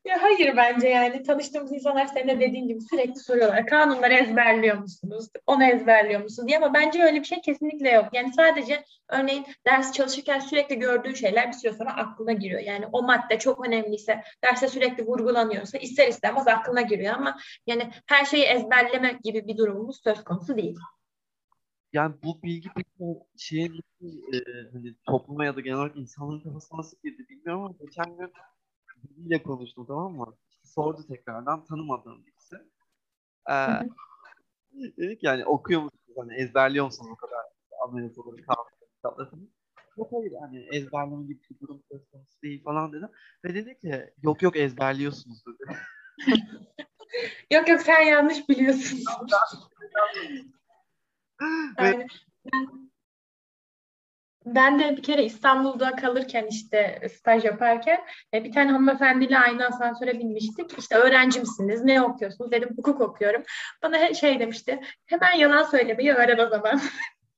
ya 0.05 0.23
hayır 0.23 0.57
bence 0.57 0.89
yani 0.89 1.23
tanıştığımız 1.23 1.73
insanlar 1.73 2.07
senin 2.07 2.29
de 2.29 2.41
dediğin 2.41 2.69
gibi 2.69 2.81
sürekli 2.81 3.21
soruyorlar. 3.21 3.67
Kanunları 3.67 4.15
ezberliyor 4.15 4.79
musunuz? 4.79 5.29
Onu 5.47 5.65
ezberliyor 5.65 6.23
musunuz 6.23 6.49
diye 6.49 6.59
ama 6.59 6.75
bence 6.75 7.03
öyle 7.03 7.21
bir 7.21 7.25
şey 7.25 7.41
kesinlikle 7.41 7.91
yok. 7.91 8.07
Yani 8.13 8.33
sadece 8.33 8.85
örneğin 9.09 9.47
ders 9.67 9.93
çalışırken 9.93 10.39
sürekli 10.39 10.79
gördüğün 10.79 11.15
şeyler 11.15 11.49
bir 11.49 11.53
süre 11.53 11.73
sonra 11.73 11.97
aklına 11.97 12.33
giriyor. 12.33 12.61
Yani 12.61 12.87
o 12.93 13.03
madde 13.03 13.39
çok 13.39 13.67
önemliyse, 13.67 14.23
derste 14.45 14.69
sürekli 14.69 15.07
vurgulanıyorsa 15.07 15.79
ister 15.79 16.09
istemez 16.09 16.49
aklına 16.49 16.81
giriyor 16.81 17.15
ama 17.15 17.37
yani 17.67 17.91
her 18.07 18.25
şeyi 18.25 18.45
ezberleme 18.45 19.19
gibi 19.25 19.47
bir 19.47 19.57
durumumuz 19.57 20.01
söz 20.05 20.25
konusu 20.25 20.57
değil. 20.57 20.77
Yani 21.93 22.15
bu 22.25 22.43
bilgi 22.43 22.69
peki 22.77 23.21
şeyin 23.37 23.81
e, 24.33 24.39
hani 24.73 24.95
topluma 25.07 25.45
ya 25.45 25.57
da 25.57 25.61
genel 25.61 25.79
olarak 25.79 25.97
insanların 25.97 26.41
kafasına 26.41 26.79
nasıl 26.79 26.97
girdi 27.05 27.27
bilmiyorum 27.29 27.63
ama 27.65 27.75
geçen 27.81 28.17
gün 28.17 28.33
biriyle 28.97 29.43
konuştum 29.43 29.87
tamam 29.87 30.13
mı? 30.13 30.37
İşte 30.51 30.69
sordu 30.69 31.07
tekrardan 31.09 31.65
tanımadığım 31.65 32.27
birisi. 32.27 32.57
Ee, 33.51 33.55
dedik 34.99 35.23
yani 35.23 35.45
okuyor 35.45 35.83
musunuz? 35.83 36.17
Hani 36.17 36.35
ezberliyor 36.35 36.85
musunuz 36.85 37.11
o 37.13 37.17
kadar 37.17 37.41
anayasaları, 37.89 38.37
kanunları, 38.37 39.31
Yok 39.97 40.13
hayır 40.13 40.33
hani 40.41 40.59
ezberleme 40.73 41.27
gibi 41.27 41.41
bir 41.51 41.61
durum 41.61 41.83
söz 41.93 42.11
konusu 42.11 42.43
değil 42.43 42.65
falan 42.65 42.93
dedim. 42.93 43.09
Ve 43.45 43.55
dedi 43.55 43.79
ki 43.79 44.13
yok 44.23 44.43
yok 44.43 44.57
ezberliyorsunuz 44.57 45.43
dedi. 45.47 45.79
yok 47.53 47.69
yok 47.69 47.81
sen 47.81 48.01
yanlış 48.01 48.49
biliyorsun. 48.49 48.99
Ben, 51.79 52.07
ben 54.47 54.79
de 54.79 54.97
bir 54.97 55.03
kere 55.03 55.25
İstanbul'da 55.25 55.97
kalırken 55.97 56.47
işte 56.47 57.09
staj 57.17 57.45
yaparken 57.45 57.99
e, 58.35 58.45
bir 58.45 58.53
tane 58.53 58.71
hanımefendiyle 58.71 59.39
aynı 59.39 59.67
asansöre 59.67 60.19
binmiştik. 60.19 60.79
İşte 60.79 60.97
öğrenci 60.97 61.41
misiniz? 61.41 61.85
Ne 61.85 62.03
okuyorsunuz? 62.03 62.53
Dedim 62.53 62.71
hukuk 62.77 63.01
okuyorum. 63.01 63.43
Bana 63.83 64.15
şey 64.15 64.41
demişti. 64.41 64.81
Hemen 65.07 65.33
yalan 65.33 65.63
söylemeyi 65.63 66.13
öğren 66.13 66.39
o 66.39 66.49
zaman. 66.49 66.81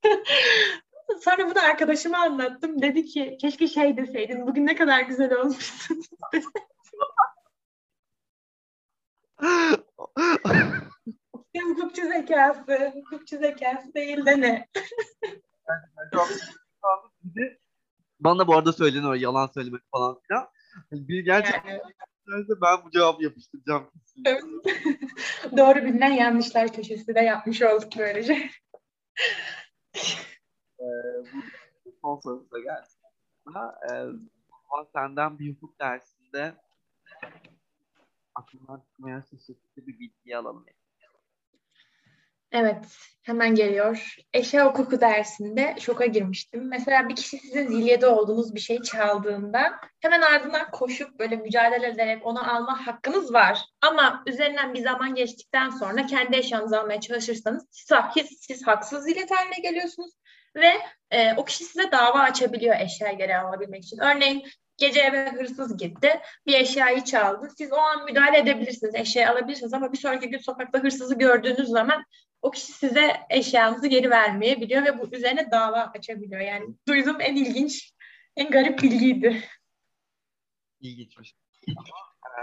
Sonra 1.20 1.50
bunu 1.50 1.64
arkadaşıma 1.64 2.18
anlattım. 2.18 2.82
Dedi 2.82 3.04
ki 3.04 3.36
keşke 3.40 3.68
şey 3.68 3.96
deseydin. 3.96 4.46
Bugün 4.46 4.66
ne 4.66 4.74
kadar 4.76 5.00
güzel 5.00 5.34
olmuşsun. 5.34 6.02
hukukçu 11.74 12.02
zekası. 12.02 12.92
Hukukçu 12.94 13.38
zekası 13.38 13.94
değil 13.94 14.26
de 14.26 14.40
ne? 14.40 14.68
bana 18.20 18.38
da 18.38 18.46
bu 18.46 18.56
arada 18.56 18.72
söylenir 18.72 19.20
yalan 19.20 19.46
söylemek 19.46 19.82
falan 19.92 20.20
filan. 20.20 20.48
Bir 20.92 21.24
gerçekten 21.24 21.70
yani. 21.70 21.82
ben 22.62 22.84
bu 22.84 22.90
cevabı 22.90 23.24
yapıştıracağım. 23.24 23.90
Doğru 25.56 25.84
bilinen 25.84 26.12
yanlışlar 26.12 26.72
köşesi 26.72 27.14
de 27.14 27.20
yapmış 27.20 27.62
olduk 27.62 27.92
böylece. 27.98 28.50
ee, 30.80 30.84
bu 31.84 31.92
son 32.00 32.20
sorumuza 32.20 32.58
gelsin. 32.58 33.00
Ee, 33.90 34.84
senden 34.92 35.38
bir 35.38 35.54
hukuk 35.54 35.80
dersinde 35.80 36.54
aklından 38.34 38.80
çıkmayan 38.80 39.20
şaşırtıcı 39.20 39.86
bir 39.86 39.98
bilgiyi 39.98 40.36
alalım. 40.36 40.66
Evet, 42.54 42.84
hemen 43.22 43.54
geliyor. 43.54 44.16
Eşya 44.32 44.66
hukuku 44.66 45.00
dersinde 45.00 45.76
şoka 45.80 46.06
girmiştim. 46.06 46.68
Mesela 46.68 47.08
bir 47.08 47.16
kişi 47.16 47.38
sizin 47.38 47.66
zilyede 47.66 48.06
olduğunuz 48.06 48.54
bir 48.54 48.60
şey 48.60 48.82
çaldığında 48.82 49.72
hemen 50.00 50.22
ardından 50.22 50.70
koşup 50.70 51.18
böyle 51.18 51.36
mücadele 51.36 51.86
ederek 51.86 52.26
onu 52.26 52.54
alma 52.54 52.86
hakkınız 52.86 53.34
var. 53.34 53.58
Ama 53.80 54.22
üzerinden 54.26 54.74
bir 54.74 54.82
zaman 54.82 55.14
geçtikten 55.14 55.70
sonra 55.70 56.06
kendi 56.06 56.36
eşyanızı 56.36 56.80
almaya 56.80 57.00
çalışırsanız 57.00 57.66
siz, 57.70 58.38
siz 58.40 58.66
haksız 58.66 59.04
zilyet 59.04 59.30
haline 59.30 59.58
geliyorsunuz 59.62 60.10
ve 60.56 60.72
e, 61.10 61.34
o 61.36 61.44
kişi 61.44 61.64
size 61.64 61.92
dava 61.92 62.18
açabiliyor 62.18 62.76
eşya 62.80 63.12
geri 63.12 63.36
alabilmek 63.36 63.84
için. 63.84 63.98
Örneğin 63.98 64.46
Gece 64.76 65.00
eve 65.00 65.30
hırsız 65.30 65.76
gitti. 65.76 66.20
Bir 66.46 66.54
eşyayı 66.54 67.04
çaldı. 67.04 67.48
Siz 67.58 67.72
o 67.72 67.76
an 67.76 68.04
müdahale 68.04 68.38
edebilirsiniz. 68.38 68.94
Eşyayı 68.94 69.30
alabilirsiniz 69.30 69.74
ama 69.74 69.92
bir 69.92 69.98
sonraki 69.98 70.28
gün 70.28 70.38
sokakta 70.38 70.78
hırsızı 70.78 71.18
gördüğünüz 71.18 71.68
zaman 71.68 72.04
o 72.42 72.50
kişi 72.50 72.72
size 72.72 73.12
eşyanızı 73.30 73.86
geri 73.86 74.10
vermeyebiliyor 74.10 74.84
ve 74.84 74.98
bu 74.98 75.16
üzerine 75.16 75.50
dava 75.50 75.80
açabiliyor. 75.80 76.40
Yani 76.40 76.74
duyduğum 76.88 77.20
en 77.20 77.36
ilginç, 77.36 77.94
en 78.36 78.50
garip 78.50 78.82
bilgiydi. 78.82 79.44
İlginçmiş. 80.80 81.34
Ama 81.76 81.88
e, 82.38 82.42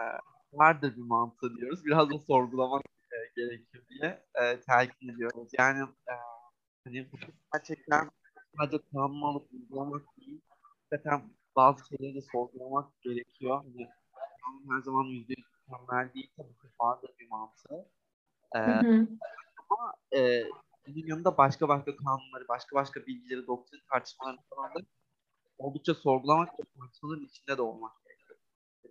vardır 0.54 0.96
bir 0.96 1.02
mantığı 1.02 1.58
diyoruz. 1.58 1.86
Biraz 1.86 2.10
da 2.10 2.20
sorgulamak 2.20 2.84
e, 2.86 3.18
gerekiyor 3.36 3.84
diye 3.90 4.24
e, 4.36 4.62
telkin 4.62 5.10
ediyoruz. 5.10 5.50
Yani 5.60 5.80
e, 5.84 6.14
hani 6.84 7.12
bu 7.12 7.18
gerçekten 7.54 8.12
sadece 8.58 8.84
kanunu 8.94 9.28
alıp 9.28 9.54
uygulamak 9.54 10.02
değil, 10.18 10.42
zaten 10.94 11.22
bazı 11.56 11.88
şeyleri 11.88 12.16
de 12.16 12.22
sorgulamak 12.22 13.02
gerekiyor. 13.02 13.64
Hani 13.64 13.90
her 14.70 14.82
zaman 14.82 15.04
yüzde 15.04 15.34
yüz 15.38 15.48
mükemmel 15.68 16.14
değil 16.14 16.32
tabii 16.38 16.54
ki 16.54 16.68
vardır 16.82 17.12
bir 17.20 17.30
mantığı. 17.30 17.86
Ee, 18.56 18.60
hı 18.60 18.80
hı. 18.80 19.08
Ama 19.70 19.94
e, 20.14 20.44
bunun 20.88 21.08
yanında 21.08 21.38
başka 21.38 21.70
başka 21.70 21.96
kanunları, 21.96 22.48
başka 22.48 22.76
başka 22.76 23.06
bilgileri, 23.06 23.48
doktrin 23.48 23.82
tartışmalarını 23.90 24.42
falan 24.50 24.76
da 24.76 24.80
oldukça 25.58 25.94
sorgulamak 25.94 26.60
ve 26.60 26.64
tartışmaların 26.80 27.26
içinde 27.26 27.58
de 27.58 27.62
olmak 27.62 27.92
gerekiyor. 28.06 28.40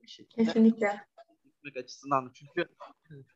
Bir 0.03 0.09
şekilde. 0.09 0.45
Kesinlikle. 0.45 1.05
Gitmek 1.45 1.77
açısından 1.77 2.27
da 2.27 2.31
çünkü 2.35 2.65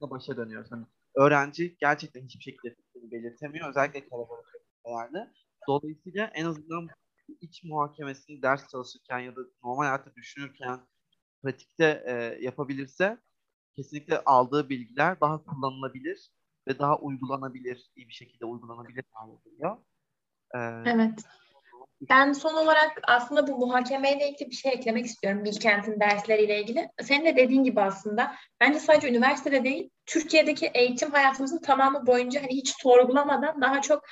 başa 0.01 0.37
dönüyoruz. 0.37 0.73
Hani 0.73 0.87
öğrenci 1.15 1.77
gerçekten 1.81 2.23
hiçbir 2.23 2.45
şekilde 2.45 2.75
fikrini 2.75 3.11
belirtemiyor. 3.11 3.69
Özellikle 3.69 4.09
kalabalık 4.09 4.55
yerde. 4.87 5.33
Dolayısıyla 5.69 6.27
en 6.35 6.45
azından 6.45 6.89
iç 7.41 7.65
muhakemesini 7.65 8.43
ders 8.43 8.69
çalışırken 8.69 9.19
ya 9.19 9.37
da 9.37 9.41
normal 9.65 9.85
hayatta 9.85 10.15
düşünürken 10.15 10.81
pratikte 11.43 12.05
e, 12.07 12.13
yapabilirse 12.45 13.19
kesinlikle 13.77 14.21
aldığı 14.25 14.69
bilgiler 14.69 15.21
daha 15.21 15.45
kullanılabilir 15.45 16.31
ve 16.69 16.79
daha 16.79 16.99
uygulanabilir, 16.99 17.91
iyi 17.97 18.09
bir 18.09 18.15
şekilde 18.15 18.45
uygulanabilir 18.45 19.05
geliyor. 19.45 19.77
Ee, 20.55 20.59
evet. 20.91 21.25
Ben 22.11 22.33
son 22.33 22.55
olarak 22.55 23.01
aslında 23.03 23.47
bu 23.47 23.67
muhakemeyle 23.67 24.31
ilgili 24.31 24.51
bir 24.51 24.55
şey 24.55 24.73
eklemek 24.73 25.07
istiyorum 25.07 25.45
Bilkent'in 25.45 26.01
dersleriyle 26.01 26.63
ilgili. 26.63 26.89
Senin 27.03 27.27
de 27.27 27.37
dediğin 27.37 27.65
gibi 27.65 27.81
aslında 27.81 28.35
bence 28.61 28.79
sadece 28.79 29.09
üniversitede 29.09 29.65
değil, 29.65 29.91
Türkiye'deki 30.07 30.67
eğitim 30.67 31.11
hayatımızın 31.11 31.59
tamamı 31.59 32.07
boyunca 32.07 32.43
hani 32.43 32.53
hiç 32.53 32.75
sorgulamadan 32.83 33.61
daha 33.61 33.81
çok 33.81 34.05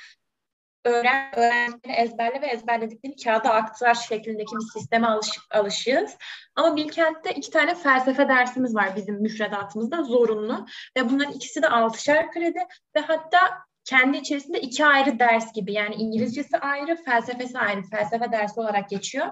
öğren, 0.85 1.39
öğrencileri 1.39 1.93
ezberle 1.93 2.41
ve 2.41 2.47
ezberlediklerini 2.47 3.15
kağıda 3.23 3.53
aktar 3.53 3.93
şeklindeki 3.93 4.55
bir 4.55 4.79
sisteme 4.79 5.07
alış, 5.07 5.27
alışığız. 5.51 6.17
Ama 6.55 6.75
Bilkent'te 6.75 7.31
iki 7.31 7.51
tane 7.51 7.75
felsefe 7.75 8.27
dersimiz 8.29 8.75
var 8.75 8.95
bizim 8.95 9.21
müfredatımızda 9.21 10.03
zorunlu 10.03 10.65
ve 10.97 11.09
bunların 11.09 11.33
ikisi 11.33 11.61
de 11.61 11.69
altışar 11.69 12.31
kredi 12.31 12.59
ve 12.95 12.99
hatta 12.99 13.39
kendi 13.85 14.17
içerisinde 14.17 14.61
iki 14.61 14.85
ayrı 14.85 15.19
ders 15.19 15.53
gibi 15.53 15.73
yani 15.73 15.95
İngilizcesi 15.95 16.57
ayrı, 16.57 16.95
felsefesi 16.95 17.59
ayrı, 17.59 17.81
felsefe 17.81 18.31
dersi 18.31 18.59
olarak 18.59 18.89
geçiyor. 18.89 19.27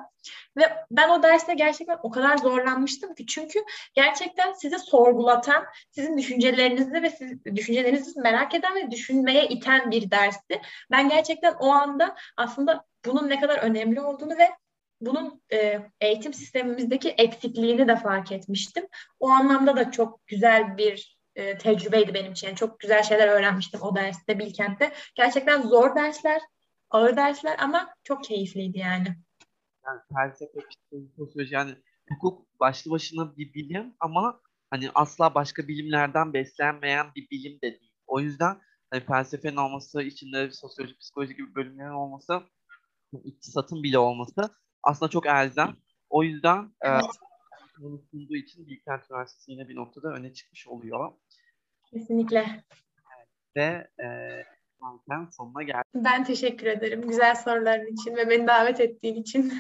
Ve 0.58 0.62
ben 0.92 1.10
o 1.10 1.24
derste 1.24 1.54
gerçekten 1.54 1.98
o 2.04 2.12
kadar 2.12 2.38
zorlanmıştım 2.38 3.16
ki 3.16 3.26
çünkü 3.26 3.60
gerçekten 3.94 4.54
sizi 4.54 4.80
sorgulatan, 4.80 5.66
sizin 5.92 6.18
düşüncelerinizi 6.18 7.04
ve 7.04 7.10
siz, 7.10 7.46
düşüncelerinizi 7.46 8.20
merak 8.20 8.56
eden 8.56 8.76
ve 8.76 8.92
düşünmeye 8.92 9.48
iten 9.48 9.92
bir 9.92 10.12
dersti. 10.12 10.62
Ben 10.92 11.10
gerçekten 11.10 11.54
o 11.60 11.70
anda 11.70 12.16
aslında 12.38 12.86
bunun 13.06 13.30
ne 13.30 13.40
kadar 13.40 13.58
önemli 13.58 14.02
olduğunu 14.02 14.38
ve 14.38 14.50
bunun 15.02 15.42
e, 15.54 15.80
eğitim 16.02 16.34
sistemimizdeki 16.34 17.10
eksikliğini 17.10 17.88
de 17.88 17.96
fark 17.96 18.32
etmiştim. 18.32 18.88
O 19.20 19.30
anlamda 19.30 19.76
da 19.76 19.92
çok 19.92 20.28
güzel 20.28 20.78
bir 20.78 21.21
e, 21.36 21.58
tecrübeydi 21.58 22.14
benim 22.14 22.32
için. 22.32 22.48
Yani 22.48 22.58
çok 22.58 22.80
güzel 22.80 23.04
şeyler 23.04 23.28
öğrenmiştim 23.28 23.82
o 23.82 23.96
derste 23.96 24.40
Bilkent'te. 24.40 24.94
Gerçekten 25.16 25.62
zor 25.62 25.96
dersler, 25.96 26.42
ağır 26.90 27.16
dersler 27.18 27.56
ama 27.60 27.96
çok 28.04 28.24
keyifliydi 28.24 28.78
yani. 28.78 29.08
Yani 29.86 30.00
felsefe, 30.16 30.60
psikoloji, 30.70 31.12
sosyoloji 31.18 31.54
yani 31.54 31.76
hukuk 32.10 32.60
başlı 32.60 32.92
başına 32.92 33.38
bir 33.38 33.54
bilim 33.54 33.94
ama 34.00 34.42
hani 34.70 34.90
asla 34.96 35.36
başka 35.36 35.68
bilimlerden 35.68 36.34
beslenmeyen 36.34 37.08
bir 37.16 37.30
bilim 37.30 37.58
de 37.58 37.80
değil. 37.80 37.92
O 38.08 38.20
yüzden 38.20 38.62
hani 38.90 39.06
felsefenin 39.06 39.58
olması, 39.58 40.02
içinde 40.02 40.52
sosyoloji, 40.52 40.98
psikoloji 40.98 41.36
gibi 41.36 41.56
bölümlerin 41.56 41.94
olması, 41.94 42.42
iktisatın 43.24 43.84
bile 43.84 44.00
olması 44.00 44.50
aslında 44.84 45.10
çok 45.10 45.28
elzem. 45.28 45.76
O 46.10 46.24
yüzden 46.24 46.72
evet. 46.82 47.04
e, 47.04 47.08
sunduğu 47.82 48.36
için 48.36 48.68
Bilkent 48.68 49.12
Üniversitesi 49.12 49.52
yine 49.52 49.70
bir 49.70 49.76
noktada 49.76 50.14
öne 50.14 50.34
çıkmış 50.34 50.68
oluyor. 50.68 51.12
Kesinlikle. 51.86 52.64
Ve 53.56 53.88
e, 54.04 54.08
zaten 54.82 55.30
sonuna 55.32 55.64
geldik. 55.64 55.86
Ben 55.96 56.24
teşekkür 56.24 56.68
ederim 56.68 57.02
güzel 57.02 57.36
soruların 57.36 57.94
için 57.94 58.16
ve 58.16 58.30
beni 58.30 58.48
davet 58.48 58.80
ettiğin 58.80 59.16
için. 59.16 59.54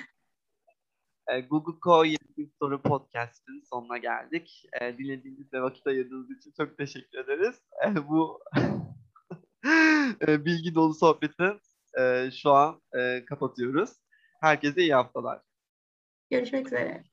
E, 1.27 1.41
Google 1.41 1.79
Co 1.83 2.05
21 2.05 2.49
Soru 2.59 2.81
Podcast'ın 2.81 3.63
sonuna 3.69 3.97
geldik. 3.97 4.65
E, 4.81 4.97
dinlediğiniz 4.97 5.53
ve 5.53 5.61
vakit 5.61 5.87
ayırdığınız 5.87 6.31
için 6.31 6.53
çok 6.57 6.77
teşekkür 6.77 7.17
ederiz. 7.17 7.55
E, 7.87 8.07
bu 8.07 8.39
e, 10.27 10.45
bilgi 10.45 10.75
dolu 10.75 10.93
sohbeti 10.93 11.59
e, 11.99 12.31
şu 12.31 12.51
an 12.51 12.81
e, 12.97 13.25
kapatıyoruz. 13.25 13.89
Herkese 14.41 14.81
iyi 14.81 14.93
haftalar. 14.93 15.41
Görüşmek 16.29 16.67
üzere. 16.67 17.03